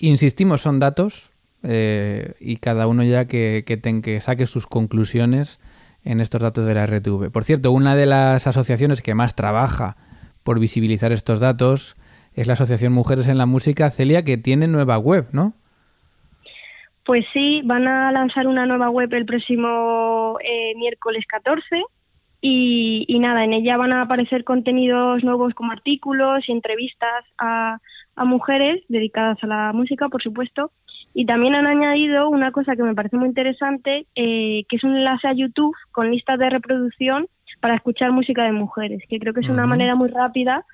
Insistimos, 0.01 0.61
son 0.61 0.79
datos. 0.79 1.32
Eh, 1.63 2.33
y 2.39 2.57
cada 2.57 2.87
uno 2.87 3.03
ya 3.03 3.25
que, 3.25 3.63
que, 3.65 3.77
ten- 3.77 4.01
que 4.01 4.19
saque 4.21 4.45
sus 4.47 4.67
conclusiones 4.67 5.59
en 6.03 6.19
estos 6.19 6.41
datos 6.41 6.65
de 6.65 6.73
la 6.73 6.85
RTV. 6.85 7.31
Por 7.31 7.43
cierto, 7.45 7.71
una 7.71 7.95
de 7.95 8.05
las 8.05 8.45
asociaciones 8.47 9.01
que 9.01 9.15
más 9.15 9.35
trabaja 9.35 9.95
por 10.43 10.59
visibilizar 10.59 11.11
estos 11.13 11.39
datos 11.39 11.95
es 12.35 12.47
la 12.47 12.53
Asociación 12.53 12.91
Mujeres 12.91 13.27
en 13.29 13.37
la 13.37 13.45
Música, 13.45 13.89
Celia, 13.91 14.23
que 14.23 14.37
tiene 14.37 14.67
nueva 14.67 14.97
web, 14.97 15.27
¿no? 15.31 15.53
Pues 17.05 17.25
sí, 17.33 17.61
van 17.63 17.87
a 17.87 18.11
lanzar 18.11 18.47
una 18.47 18.65
nueva 18.65 18.89
web 18.89 19.13
el 19.13 19.25
próximo 19.25 20.37
eh, 20.43 20.73
miércoles 20.77 21.25
14 21.27 21.83
y, 22.41 23.17
nada, 23.19 23.45
en 23.45 23.53
ella 23.53 23.77
van 23.77 23.93
a 23.93 24.01
aparecer 24.01 24.43
contenidos 24.43 25.23
nuevos 25.23 25.53
como 25.53 25.71
artículos 25.71 26.43
y 26.47 26.51
entrevistas 26.51 27.23
a 27.37 27.77
mujeres 28.17 28.83
dedicadas 28.89 29.37
a 29.43 29.47
la 29.47 29.71
música, 29.73 30.09
por 30.09 30.21
supuesto. 30.21 30.71
Y 31.13 31.25
también 31.25 31.53
han 31.55 31.67
añadido 31.67 32.29
una 32.29 32.51
cosa 32.51 32.75
que 32.75 32.83
me 32.83 32.95
parece 32.95 33.17
muy 33.17 33.27
interesante, 33.27 34.07
eh, 34.15 34.63
que 34.67 34.75
es 34.75 34.83
un 34.83 34.95
enlace 34.95 35.27
a 35.27 35.33
YouTube 35.33 35.75
con 35.91 36.09
listas 36.11 36.39
de 36.39 36.49
reproducción 36.49 37.27
para 37.61 37.75
escuchar 37.75 38.11
música 38.11 38.43
de 38.43 38.51
mujeres, 38.51 39.03
que 39.07 39.19
creo 39.19 39.33
que 39.33 39.41
es 39.41 39.49
una 39.49 39.65
manera 39.67 39.95
muy 39.95 40.09
rápida 40.09 40.65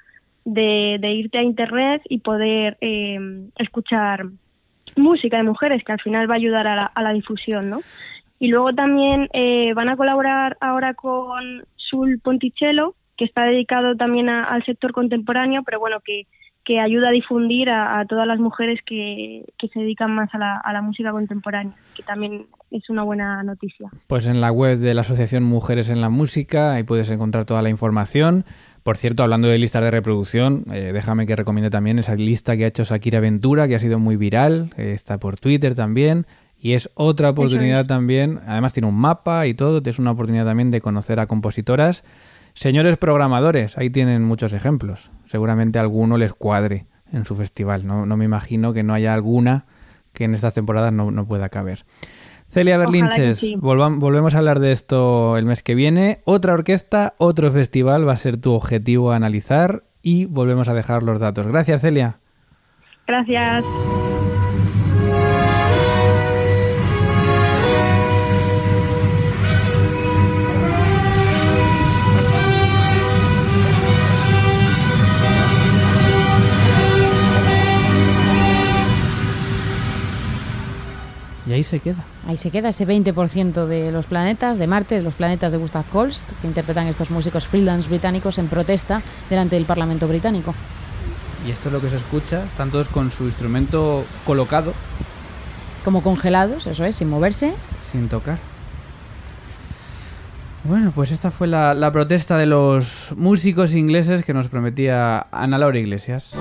de, 0.46 0.98
de 1.00 1.12
irte 1.12 1.38
a 1.40 1.44
Internet 1.44 2.02
y 2.08 2.20
poder 2.20 2.78
eh, 2.82 3.20
escuchar 3.58 4.26
música 4.96 5.38
de 5.38 5.44
mujeres 5.44 5.84
que 5.84 5.92
al 5.92 6.02
final 6.02 6.30
va 6.30 6.36
a 6.36 6.38
ayudar 6.38 6.68
a 6.68 6.76
la, 6.76 6.84
a 6.86 7.04
la 7.04 7.12
difusión, 7.14 7.70
¿no? 7.70 7.80
Y 8.40 8.48
luego 8.48 8.74
también 8.74 9.28
eh, 9.34 9.74
van 9.74 9.90
a 9.90 9.98
colaborar 9.98 10.58
ahora 10.62 10.94
con 10.94 11.66
Sul 11.76 12.20
Ponticello, 12.24 12.96
que 13.18 13.26
está 13.26 13.44
dedicado 13.44 13.96
también 13.98 14.30
a- 14.30 14.46
al 14.46 14.64
sector 14.64 14.94
contemporáneo, 14.94 15.62
pero 15.64 15.80
bueno, 15.80 15.98
que, 16.04 16.24
que 16.70 16.80
ayuda 16.80 17.10
a 17.10 17.12
difundir 17.12 17.68
a, 17.68 18.00
a 18.00 18.06
todas 18.06 18.28
las 18.28 18.38
mujeres 18.38 18.80
que, 18.86 19.44
que 19.58 19.70
se 19.70 19.80
dedican 19.80 20.14
más 20.14 20.30
a 20.36 20.38
la, 20.38 20.58
a 20.58 20.72
la 20.72 20.84
música 20.84 21.12
contemporánea, 21.12 21.74
que 21.96 22.04
también 22.04 22.46
es 22.70 22.88
una 22.92 23.02
buena 23.02 23.42
noticia. 23.42 23.88
Pues 24.06 24.28
en 24.28 24.40
la 24.40 24.52
web 24.52 24.78
de 24.78 24.94
la 24.94 25.02
Asociación 25.02 25.44
Mujeres 25.44 25.90
en 25.90 26.00
la 26.00 26.10
Música, 26.10 26.74
ahí 26.74 26.84
puedes 26.84 27.10
encontrar 27.10 27.46
toda 27.46 27.64
la 27.64 27.72
información. 27.72 28.46
Por 28.84 28.98
cierto, 28.98 29.24
hablando 29.24 29.48
de 29.48 29.58
listas 29.58 29.82
de 29.82 29.90
reproducción, 29.90 30.66
eh, 30.72 30.92
déjame 30.94 31.26
que 31.26 31.36
recomiende 31.36 31.72
también 31.72 31.98
esa 31.98 32.14
lista 32.14 32.56
que 32.56 32.66
ha 32.66 32.68
hecho 32.68 32.84
Shakira 32.84 33.20
Ventura, 33.20 33.68
que 33.68 33.74
ha 33.74 33.80
sido 33.80 33.98
muy 33.98 34.16
viral, 34.16 34.70
eh, 34.78 34.92
está 34.94 35.18
por 35.18 35.40
Twitter 35.40 35.74
también, 35.74 36.28
y 36.62 36.74
es 36.74 36.92
otra 36.94 37.32
oportunidad 37.32 37.88
también, 37.88 38.42
además 38.46 38.74
tiene 38.74 38.90
un 38.90 38.96
mapa 38.96 39.48
y 39.48 39.56
todo, 39.56 39.82
es 39.84 39.98
una 39.98 40.12
oportunidad 40.12 40.46
también 40.46 40.70
de 40.70 40.82
conocer 40.82 41.20
a 41.20 41.26
compositoras. 41.26 42.04
Señores 42.60 42.98
programadores, 42.98 43.78
ahí 43.78 43.90
tienen 43.90 44.26
muchos 44.26 44.52
ejemplos, 44.52 45.12
seguramente 45.24 45.80
alguno 45.80 46.18
les 46.18 46.34
cuadre 46.34 46.88
en 47.10 47.24
su 47.24 47.38
festival, 47.38 47.88
no, 47.88 48.06
no 48.06 48.18
me 48.18 48.26
imagino 48.26 48.74
que 48.74 48.84
no 48.84 48.94
haya 48.94 49.14
alguna 49.14 49.64
que 50.12 50.26
en 50.26 50.34
estas 50.34 50.56
temporadas 50.56 50.92
no, 50.92 51.10
no 51.10 51.26
pueda 51.26 51.48
caber. 51.48 51.86
Celia 52.50 52.78
Berlinches, 52.78 53.38
sí. 53.38 53.56
volvemos 53.58 54.36
a 54.36 54.40
hablar 54.40 54.60
de 54.60 54.74
esto 54.74 55.38
el 55.38 55.46
mes 55.46 55.64
que 55.64 55.74
viene. 55.74 56.18
Otra 56.26 56.52
orquesta, 56.52 57.14
otro 57.18 57.50
festival 57.50 58.06
va 58.06 58.12
a 58.12 58.18
ser 58.18 58.36
tu 58.36 58.52
objetivo 58.52 59.14
a 59.14 59.16
analizar 59.16 59.86
y 60.02 60.26
volvemos 60.26 60.68
a 60.68 60.74
dejar 60.74 61.02
los 61.02 61.22
datos. 61.22 61.48
Gracias, 61.48 61.80
Celia. 61.80 62.18
Gracias. 63.08 63.64
Ahí 81.60 81.64
se 81.64 81.80
queda. 81.80 82.04
Ahí 82.28 82.38
se 82.38 82.52
queda 82.52 82.70
ese 82.70 82.88
20% 82.88 83.66
de 83.66 83.92
los 83.92 84.06
planetas 84.06 84.58
de 84.58 84.68
Marte, 84.68 84.96
de 84.96 85.02
los 85.02 85.16
planetas 85.16 85.52
de 85.52 85.58
Gustav 85.58 85.86
Holst, 85.94 86.28
que 86.42 86.48
interpretan 86.48 86.88
estos 86.88 87.12
músicos 87.12 87.48
freelance 87.48 87.88
británicos 87.90 88.38
en 88.38 88.48
protesta 88.48 89.02
delante 89.30 89.56
del 89.56 89.66
Parlamento 89.66 90.08
británico. 90.08 90.54
Y 91.46 91.52
esto 91.52 91.70
es 91.70 91.74
lo 91.74 91.82
que 91.82 91.90
se 91.90 91.98
escucha. 91.98 92.44
Están 92.46 92.70
todos 92.72 92.88
con 92.90 93.12
su 93.12 93.24
instrumento 93.26 94.06
colocado, 94.26 94.74
Como 95.86 96.02
congelados, 96.04 96.68
eso 96.68 96.84
es, 96.86 96.96
sin 96.98 97.10
moverse. 97.10 97.54
sin 97.90 98.10
tocar. 98.10 98.38
Bueno, 100.66 100.92
pues 100.94 101.12
esta 101.12 101.32
fue 101.32 101.48
la, 101.48 101.74
la 101.74 101.92
protesta 101.92 102.38
de 102.38 102.46
los 102.46 103.14
músicos 103.16 103.74
ingleses 103.74 104.26
que 104.26 104.34
nos 104.34 104.50
prometía 104.50 105.28
Ana 105.32 105.58
Laura 105.58 105.80
Iglesias. 105.80 106.34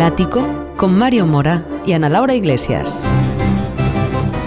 El 0.00 0.06
ático 0.06 0.48
con 0.78 0.96
Mario 0.96 1.26
Mora 1.26 1.62
y 1.84 1.92
Ana 1.92 2.08
Laura 2.08 2.32
Iglesias. 2.34 3.04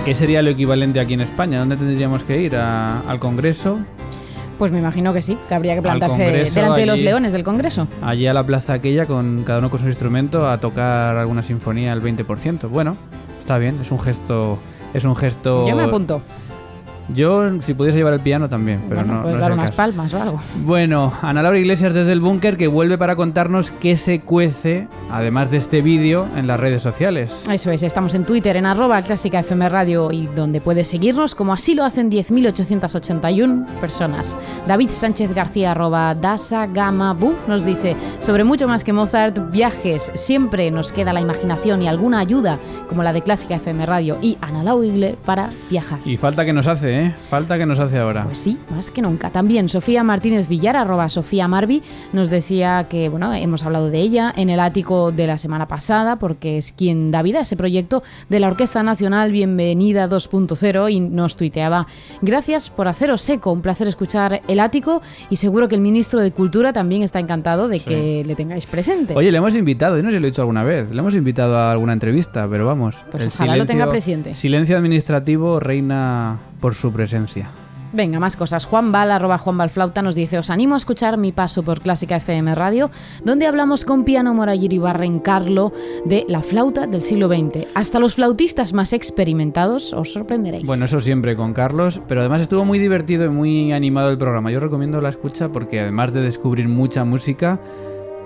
¿Qué 0.03 0.15
sería 0.15 0.41
lo 0.41 0.49
equivalente 0.49 0.99
aquí 0.99 1.13
en 1.13 1.21
España? 1.21 1.59
¿Dónde 1.59 1.77
tendríamos 1.77 2.23
que 2.23 2.41
ir? 2.41 2.55
¿A- 2.55 3.01
¿Al 3.01 3.19
Congreso? 3.19 3.77
Pues 4.57 4.71
me 4.71 4.79
imagino 4.79 5.13
que 5.13 5.21
sí, 5.21 5.37
que 5.47 5.53
habría 5.53 5.75
que 5.75 5.83
plantarse 5.83 6.23
Congreso, 6.23 6.55
delante 6.55 6.79
de 6.79 6.85
los 6.87 6.93
allí. 6.95 7.03
leones 7.03 7.33
del 7.33 7.43
Congreso. 7.43 7.87
Allí 8.01 8.25
a 8.25 8.33
la 8.33 8.43
plaza 8.43 8.73
aquella, 8.73 9.05
con 9.05 9.43
cada 9.43 9.59
uno 9.59 9.69
con 9.69 9.79
su 9.79 9.87
instrumento, 9.87 10.49
a 10.49 10.57
tocar 10.57 11.17
alguna 11.17 11.43
sinfonía 11.43 11.93
al 11.93 12.01
20%. 12.01 12.67
Bueno, 12.69 12.97
está 13.39 13.59
bien, 13.59 13.77
es 13.79 13.91
un 13.91 13.99
gesto... 13.99 14.57
Es 14.95 15.03
un 15.05 15.15
gesto... 15.15 15.67
Yo 15.69 15.75
me 15.75 15.83
apunto. 15.83 16.23
Yo, 17.09 17.61
si 17.61 17.73
pudiese 17.73 17.97
llevar 17.97 18.13
el 18.13 18.19
piano 18.19 18.47
también, 18.49 18.81
pero 18.87 19.01
bueno, 19.01 19.15
no, 19.15 19.21
puedes 19.23 19.35
no 19.37 19.41
dar 19.41 19.51
unas 19.51 19.65
caso. 19.65 19.77
palmas 19.77 20.13
o 20.13 20.21
algo. 20.21 20.39
Bueno, 20.63 21.13
Ana 21.21 21.41
Laura 21.43 21.59
Iglesias 21.59 21.93
desde 21.93 22.11
el 22.13 22.19
búnker 22.21 22.57
que 22.57 22.67
vuelve 22.67 22.97
para 22.97 23.15
contarnos 23.15 23.71
qué 23.71 23.95
se 23.97 24.21
cuece, 24.21 24.87
además 25.11 25.51
de 25.51 25.57
este 25.57 25.81
vídeo, 25.81 26.25
en 26.35 26.47
las 26.47 26.59
redes 26.59 26.81
sociales. 26.81 27.43
Eso 27.51 27.71
es, 27.71 27.83
estamos 27.83 28.15
en 28.15 28.23
Twitter 28.25 28.55
en 28.57 28.65
arroba 28.65 29.01
clásica 29.01 29.39
FM 29.41 29.67
Radio 29.69 30.11
y 30.11 30.27
donde 30.27 30.61
puedes 30.61 30.87
seguirnos 30.87 31.35
como 31.35 31.53
así 31.53 31.75
lo 31.75 31.83
hacen 31.83 32.09
10.881 32.09 33.65
personas. 33.79 34.37
David 34.67 34.89
Sánchez 34.89 35.33
García 35.33 35.71
arroba 35.71 36.15
Dasa 36.15 36.67
Gama 36.67 37.13
Bu 37.13 37.33
nos 37.47 37.65
dice 37.65 37.95
sobre 38.19 38.43
mucho 38.43 38.67
más 38.67 38.83
que 38.83 38.93
Mozart, 38.93 39.51
viajes, 39.51 40.11
siempre 40.15 40.71
nos 40.71 40.91
queda 40.91 41.13
la 41.13 41.21
imaginación 41.21 41.81
y 41.81 41.87
alguna 41.87 42.19
ayuda 42.19 42.57
como 42.87 43.03
la 43.03 43.13
de 43.13 43.21
Clásica 43.21 43.55
FM 43.55 43.85
Radio 43.85 44.17
y 44.21 44.37
Ana 44.41 44.63
Lau 44.63 44.83
Igle 44.83 45.15
para 45.25 45.49
viajar. 45.69 45.99
Y 46.05 46.17
falta 46.17 46.45
que 46.45 46.53
nos 46.53 46.67
hace, 46.67 46.92
¿eh? 46.93 47.13
Falta 47.29 47.57
que 47.57 47.65
nos 47.65 47.79
hace 47.79 47.99
ahora. 47.99 48.23
Pues 48.23 48.37
sí, 48.37 48.57
más 48.69 48.89
que 48.89 49.01
nunca. 49.01 49.29
También 49.29 49.69
Sofía 49.69 50.03
Martínez 50.03 50.47
Villar, 50.47 50.75
arroba 50.75 51.09
Sofía 51.09 51.47
Marvi, 51.47 51.81
nos 52.13 52.29
decía 52.29 52.87
que, 52.89 53.09
bueno, 53.09 53.33
hemos 53.33 53.63
hablado 53.65 53.89
de 53.89 53.99
ella 53.99 54.33
en 54.35 54.49
el 54.49 54.59
ático 54.59 55.11
de 55.11 55.27
la 55.27 55.37
semana 55.37 55.67
pasada, 55.67 56.17
porque 56.17 56.57
es 56.57 56.71
quien 56.71 57.11
da 57.11 57.21
vida 57.21 57.39
a 57.39 57.41
ese 57.41 57.57
proyecto 57.57 58.03
de 58.29 58.39
la 58.39 58.47
Orquesta 58.47 58.83
Nacional 58.83 59.31
Bienvenida 59.31 60.09
2.0 60.09 60.91
y 60.91 60.99
nos 60.99 61.37
tuiteaba, 61.37 61.87
gracias 62.21 62.69
por 62.69 62.87
haceros 62.87 63.27
eco, 63.29 63.51
un 63.51 63.61
placer 63.61 63.87
escuchar 63.87 64.41
el 64.47 64.59
ático 64.59 65.01
y 65.29 65.37
seguro 65.37 65.67
que 65.67 65.75
el 65.75 65.81
ministro 65.81 66.19
de 66.19 66.31
Cultura 66.31 66.73
también 66.73 67.03
está 67.03 67.19
encantado 67.19 67.67
de 67.67 67.79
que 67.79 68.23
le 68.25 68.35
tengáis 68.35 68.65
presente. 68.65 69.13
Oye, 69.15 69.31
le 69.31 69.37
hemos 69.37 69.55
invitado, 69.55 69.97
yo 69.97 70.03
no 70.03 70.09
sé 70.09 70.17
si 70.17 70.21
lo 70.21 70.27
he 70.27 70.31
dicho 70.31 70.41
alguna 70.41 70.63
vez, 70.63 70.89
le 70.89 70.99
hemos 70.99 71.15
invitado 71.15 71.57
a 71.57 71.71
alguna 71.71 71.93
entrevista, 71.93 72.47
pero 72.49 72.65
vamos. 72.65 72.95
Pues 73.11 73.23
el 73.23 73.29
ojalá 73.29 73.57
lo 73.57 73.65
tenga 73.65 73.89
presente. 73.89 74.35
Silencio 74.35 74.77
administrativo 74.77 75.59
reina 75.59 76.39
por 76.63 76.75
su 76.75 76.93
presencia. 76.93 77.49
Venga, 77.91 78.21
más 78.21 78.37
cosas. 78.37 78.63
Juan 78.63 78.93
Val, 78.93 79.11
arroba 79.11 79.37
Juan 79.37 79.57
Valflauta, 79.57 80.01
nos 80.01 80.15
dice, 80.15 80.39
os 80.39 80.49
animo 80.49 80.75
a 80.75 80.77
escuchar 80.77 81.17
mi 81.17 81.33
paso 81.33 81.61
por 81.61 81.81
Clásica 81.81 82.15
FM 82.15 82.55
Radio, 82.55 82.89
donde 83.25 83.47
hablamos 83.47 83.83
con 83.83 84.05
Piano 84.05 84.33
Morayiri 84.33 84.77
Barrencarlo 84.77 85.73
de 86.05 86.23
la 86.29 86.41
flauta 86.41 86.87
del 86.87 87.01
siglo 87.01 87.27
XX. 87.27 87.67
Hasta 87.75 87.99
los 87.99 88.15
flautistas 88.15 88.71
más 88.71 88.93
experimentados 88.93 89.91
os 89.91 90.13
sorprenderéis. 90.13 90.65
Bueno, 90.65 90.85
eso 90.85 91.01
siempre 91.01 91.35
con 91.35 91.51
Carlos, 91.51 91.99
pero 92.07 92.21
además 92.21 92.39
estuvo 92.39 92.63
muy 92.63 92.79
divertido 92.79 93.25
y 93.25 93.29
muy 93.29 93.73
animado 93.73 94.09
el 94.09 94.17
programa. 94.17 94.49
Yo 94.49 94.61
recomiendo 94.61 95.01
la 95.01 95.09
escucha 95.09 95.49
porque 95.49 95.81
además 95.81 96.13
de 96.13 96.21
descubrir 96.21 96.69
mucha 96.69 97.03
música, 97.03 97.59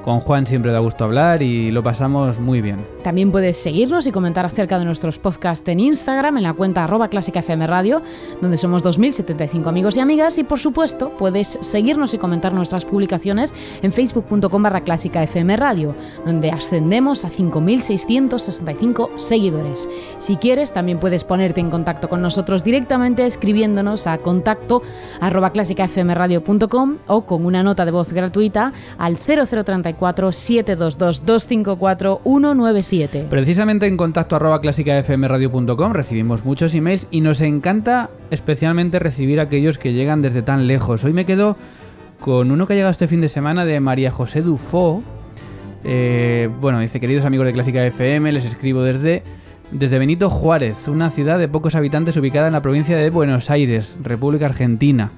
con 0.08 0.22
Juan 0.22 0.48
siempre 0.48 0.72
da 0.72 0.80
gusto 0.80 1.04
hablar 1.04 1.41
y 1.41 1.70
lo 1.70 1.84
pasamos 1.84 2.39
muy 2.39 2.62
bien. 2.62 2.78
También 3.04 3.30
puedes 3.30 3.58
seguirnos 3.58 4.08
y 4.08 4.13
comentar 4.13 4.46
acerca 4.46 4.80
de 4.80 4.86
nuestros 4.86 5.20
podcasts 5.20 5.67
en 5.67 5.82
Instagram, 5.82 6.38
en 6.38 6.43
la 6.43 6.54
cuenta 6.54 6.86
arroba 6.86 7.10
Clásica 7.10 7.41
FM 7.41 7.67
Radio, 7.67 8.02
donde 8.41 8.58
somos 8.58 8.86
2.075 8.86 9.67
amigos 9.67 9.98
y 9.98 10.00
amigas. 10.00 10.38
Y 10.38 10.46
por 10.46 10.60
supuesto, 10.60 11.10
puedes 11.20 11.60
seguirnos 11.60 12.13
y 12.13 12.20
comentar 12.20 12.54
nuestras 12.54 12.86
publicaciones 12.86 13.54
en 13.82 13.91
facebook.com 13.91 14.63
barra 14.63 14.80
Clásica 14.80 15.22
FM 15.24 15.58
Radio, 15.58 15.93
donde 16.26 16.52
ascendemos 16.52 17.26
a 17.26 17.30
5.665 17.30 19.20
seguidores. 19.20 19.89
Si 20.20 20.38
quieres, 20.38 20.72
también 20.72 21.02
puedes 21.02 21.26
ponerte 21.26 21.60
en 21.60 21.70
contacto 21.70 22.08
con 22.08 22.22
nosotros 22.22 22.63
directamente 22.63 23.26
escribiéndonos 23.26 24.08
a 24.08 24.20
contacto 24.20 24.82
arroba 25.20 25.52
clásicafmradio.com 25.52 26.96
o 27.08 27.26
con 27.26 27.46
una 27.46 27.62
nota 27.62 27.84
de 27.84 27.91
voz 27.91 28.13
gratuita 28.13 28.72
al 28.98 29.17
0034 29.17 29.97
722 30.00 30.98
254 30.98 32.20
197. 32.24 33.28
Precisamente 33.30 33.88
en 33.88 33.98
contacto 33.98 34.36
arroba 34.36 34.62
clásicafmradio.com 34.62 35.94
recibimos 35.94 36.46
muchos 36.46 36.74
emails 36.76 37.08
y 37.12 37.22
nos 37.22 37.42
encanta 37.42 38.10
especialmente 38.32 39.00
recibir 39.00 39.40
aquellos 39.40 39.78
que 39.78 39.94
llegan 39.94 40.22
desde 40.22 40.42
tan 40.42 40.68
lejos. 40.68 41.04
Hoy 41.04 41.14
me 41.14 41.26
quedo 41.26 41.58
con 42.20 42.52
uno 42.52 42.68
que 42.68 42.74
ha 42.74 42.76
llegado 42.76 42.92
este 42.92 43.08
fin 43.08 43.22
de 43.22 43.30
semana 43.30 43.66
de 43.66 43.80
María 43.80 44.12
José 44.12 44.42
Dufo. 44.42 45.04
Eh, 45.84 46.50
bueno, 46.60 46.80
dice, 46.80 47.00
queridos 47.00 47.26
amigos 47.26 47.48
de 47.48 47.54
Clásica 47.54 47.86
FM, 47.86 48.32
les 48.32 48.46
escribo 48.46 48.82
desde, 48.82 49.24
desde 49.72 50.00
Benito 50.00 50.30
Juárez, 50.30 50.88
una 50.88 51.10
ciudad 51.10 51.40
de 51.40 51.48
pocos 51.48 51.76
habitantes 51.76 52.18
ubicada 52.18 52.48
en 52.48 52.54
la 52.54 52.62
provincia 52.62 52.98
de 52.98 53.10
Buenos 53.10 53.50
Aires, 53.50 53.96
República 54.04 54.46
Argentina. 54.46 55.12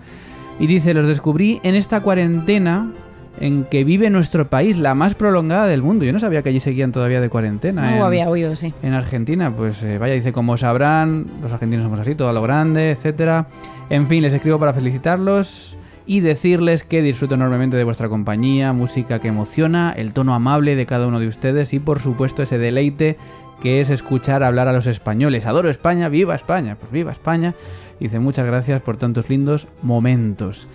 Y 0.60 0.68
dice, 0.68 0.94
los 0.94 1.08
descubrí 1.08 1.62
en 1.63 1.76
esta 1.76 2.02
cuarentena 2.02 2.92
en 3.39 3.63
que 3.65 3.84
vive 3.84 4.10
nuestro 4.10 4.48
país, 4.50 4.78
la 4.78 4.96
más 4.96 5.15
prolongada 5.15 5.68
del 5.68 5.82
mundo. 5.82 6.04
Yo 6.06 6.12
no 6.13 6.20
sabía 6.20 6.42
que 6.42 6.50
allí 6.50 6.60
seguían 6.60 6.92
todavía 6.92 7.22
de 7.22 7.30
cuarentena. 7.30 7.89
No 7.92 7.98
en- 7.98 8.02
había 8.04 8.30
oído, 8.30 8.56
sí. 8.56 8.74
en 8.84 8.94
Argentina, 8.94 9.52
pues 9.56 9.82
eh, 9.84 9.98
vaya, 9.98 10.13
dice, 10.13 10.32
como 10.34 10.58
sabrán, 10.58 11.26
los 11.42 11.52
argentinos 11.52 11.84
somos 11.84 12.00
así, 12.00 12.15
todo 12.15 12.30
a 12.30 12.34
lo 12.34 12.42
grande, 12.42 12.92
etcétera. 12.92 13.48
En 13.89 14.08
fin, 14.08 14.22
les 14.24 14.34
escribo 14.34 14.60
para 14.60 14.74
felicitarlos 14.74 15.76
y 16.06 16.20
decirles 16.22 16.84
que 16.84 17.02
disfruto 17.02 17.36
enormemente 17.36 17.78
de 17.78 17.84
vuestra 17.84 18.10
compañía, 18.10 18.74
música 18.74 19.20
que 19.20 19.28
emociona, 19.30 19.94
el 19.96 20.12
tono 20.13 20.34
amable 20.34 20.76
de 20.76 20.86
cada 20.86 21.08
uno 21.08 21.20
de 21.20 21.28
ustedes 21.28 21.72
y 21.74 21.80
por 21.80 22.00
supuesto 22.00 22.42
ese 22.44 22.58
deleite 22.58 23.18
que 23.62 23.80
es 23.82 23.89
escuchar 23.89 24.42
hablar 24.44 24.68
a 24.68 24.74
los 24.74 24.88
españoles. 24.88 25.46
Adoro 25.46 25.70
España, 25.70 26.10
viva 26.10 26.34
España, 26.36 26.76
pues 26.80 26.92
viva 26.92 27.12
España. 27.12 27.54
Dice, 28.00 28.18
muchas 28.20 28.46
gracias 28.46 28.82
por 28.82 28.98
tantos 28.98 29.30
lindos 29.30 29.68
momentos. 29.84 30.68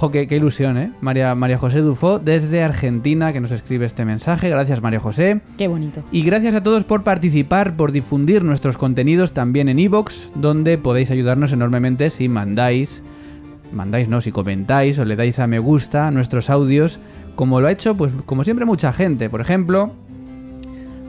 Jo, 0.00 0.10
qué, 0.10 0.26
qué 0.26 0.36
ilusión, 0.36 0.78
¿eh? 0.78 0.90
María, 1.02 1.34
María 1.34 1.58
José 1.58 1.80
Dufo, 1.80 2.18
desde 2.18 2.62
Argentina, 2.62 3.34
que 3.34 3.40
nos 3.40 3.50
escribe 3.50 3.84
este 3.84 4.06
mensaje. 4.06 4.48
Gracias, 4.48 4.80
María 4.80 4.98
José. 4.98 5.42
Qué 5.58 5.68
bonito. 5.68 6.02
Y 6.10 6.22
gracias 6.22 6.54
a 6.54 6.62
todos 6.62 6.84
por 6.84 7.02
participar, 7.02 7.76
por 7.76 7.92
difundir 7.92 8.42
nuestros 8.42 8.78
contenidos 8.78 9.32
también 9.32 9.68
en 9.68 9.78
iVoox, 9.78 10.30
donde 10.36 10.78
podéis 10.78 11.10
ayudarnos 11.10 11.52
enormemente 11.52 12.08
si 12.08 12.30
mandáis, 12.30 13.02
mandáis 13.74 14.08
no, 14.08 14.22
si 14.22 14.32
comentáis 14.32 14.98
o 14.98 15.04
le 15.04 15.16
dais 15.16 15.38
a 15.38 15.46
me 15.46 15.58
gusta 15.58 16.06
a 16.06 16.10
nuestros 16.10 16.48
audios, 16.48 16.98
como 17.36 17.60
lo 17.60 17.66
ha 17.66 17.72
hecho, 17.72 17.94
pues 17.94 18.10
como 18.24 18.42
siempre, 18.42 18.64
mucha 18.64 18.94
gente. 18.94 19.28
Por 19.28 19.42
ejemplo, 19.42 19.90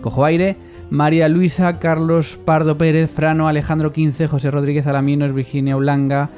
cojo 0.01 0.25
aire, 0.25 0.57
María 0.89 1.29
Luisa, 1.29 1.79
Carlos 1.79 2.37
Pardo 2.43 2.77
Pérez, 2.77 3.09
Frano, 3.09 3.47
Alejandro 3.47 3.93
Quince, 3.93 4.27
José 4.27 4.51
Rodríguez 4.51 4.85
Alaminos, 4.85 5.33
Virginia 5.33 5.77
Ulanga, 5.77 6.29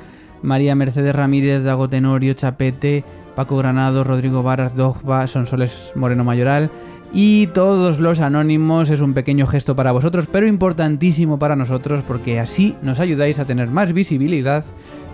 María 0.44 0.76
Mercedes 0.76 1.16
Ramírez, 1.16 1.64
Dago 1.64 1.90
Tenorio, 1.90 2.34
Chapete, 2.34 3.04
Paco 3.36 3.58
Granado, 3.58 4.04
Rodrigo 4.04 4.44
Varas, 4.44 4.76
Dogba, 4.76 5.26
Sonsoles 5.28 5.92
Moreno 5.96 6.24
Mayoral 6.24 6.70
y 7.14 7.48
todos 7.48 8.00
los 8.00 8.20
anónimos. 8.20 8.90
Es 8.90 9.02
un 9.02 9.14
pequeño 9.14 9.48
gesto 9.48 9.76
para 9.76 9.92
vosotros, 9.92 10.28
pero 10.32 10.48
importantísimo 10.48 11.40
para 11.40 11.56
nosotros 11.56 12.04
porque 12.08 12.40
así 12.40 12.76
nos 12.82 13.00
ayudáis 13.00 13.40
a 13.40 13.46
tener 13.46 13.70
más 13.70 13.94
visibilidad, 13.94 14.66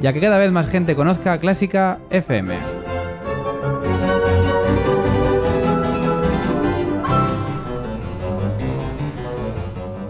ya 0.01 0.13
que 0.13 0.19
cada 0.19 0.37
vez 0.37 0.51
más 0.51 0.67
gente 0.67 0.95
conozca 0.95 1.37
Clásica 1.37 1.99
FM. 2.09 2.78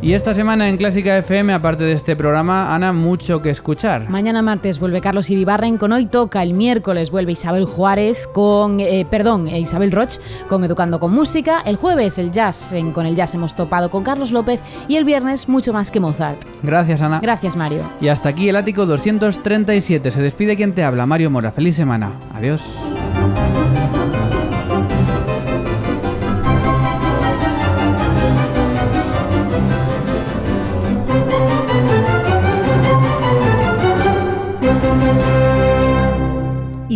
Y 0.01 0.13
esta 0.13 0.33
semana 0.33 0.69
en 0.69 0.77
Clásica 0.77 1.17
FM, 1.17 1.53
aparte 1.53 1.83
de 1.83 1.91
este 1.91 2.15
programa, 2.15 2.73
Ana, 2.73 2.93
mucho 2.93 3.41
que 3.41 3.49
escuchar. 3.49 4.09
Mañana 4.09 4.41
martes 4.41 4.79
vuelve 4.79 5.01
Carlos 5.01 5.29
Iribarren 5.29 5.77
con 5.77 5.91
Hoy 5.91 6.05
Toca. 6.05 6.41
El 6.41 6.53
miércoles 6.53 7.11
vuelve 7.11 7.33
Isabel 7.33 7.65
Juárez 7.65 8.25
con, 8.25 8.79
eh, 8.79 9.05
perdón, 9.09 9.49
eh, 9.49 9.59
Isabel 9.59 9.91
Roch 9.91 10.17
con 10.47 10.63
Educando 10.63 11.01
con 11.01 11.13
Música. 11.13 11.61
El 11.65 11.75
jueves 11.75 12.17
el 12.17 12.31
jazz, 12.31 12.71
en, 12.71 12.93
con 12.93 13.05
el 13.05 13.15
jazz 13.17 13.35
hemos 13.35 13.55
topado 13.55 13.91
con 13.91 14.03
Carlos 14.03 14.31
López. 14.31 14.61
Y 14.87 14.95
el 14.95 15.03
viernes 15.03 15.49
mucho 15.49 15.73
más 15.73 15.91
que 15.91 15.99
Mozart. 15.99 16.41
Gracias, 16.63 17.01
Ana. 17.01 17.19
Gracias, 17.21 17.57
Mario. 17.57 17.81
Y 17.99 18.07
hasta 18.07 18.29
aquí 18.29 18.47
el 18.47 18.55
ático 18.55 18.85
237. 18.85 20.11
Se 20.11 20.21
despide 20.21 20.55
quien 20.55 20.73
te 20.73 20.83
habla, 20.83 21.05
Mario 21.05 21.29
Mora. 21.29 21.51
Feliz 21.51 21.75
semana. 21.75 22.11
Adiós. 22.33 22.61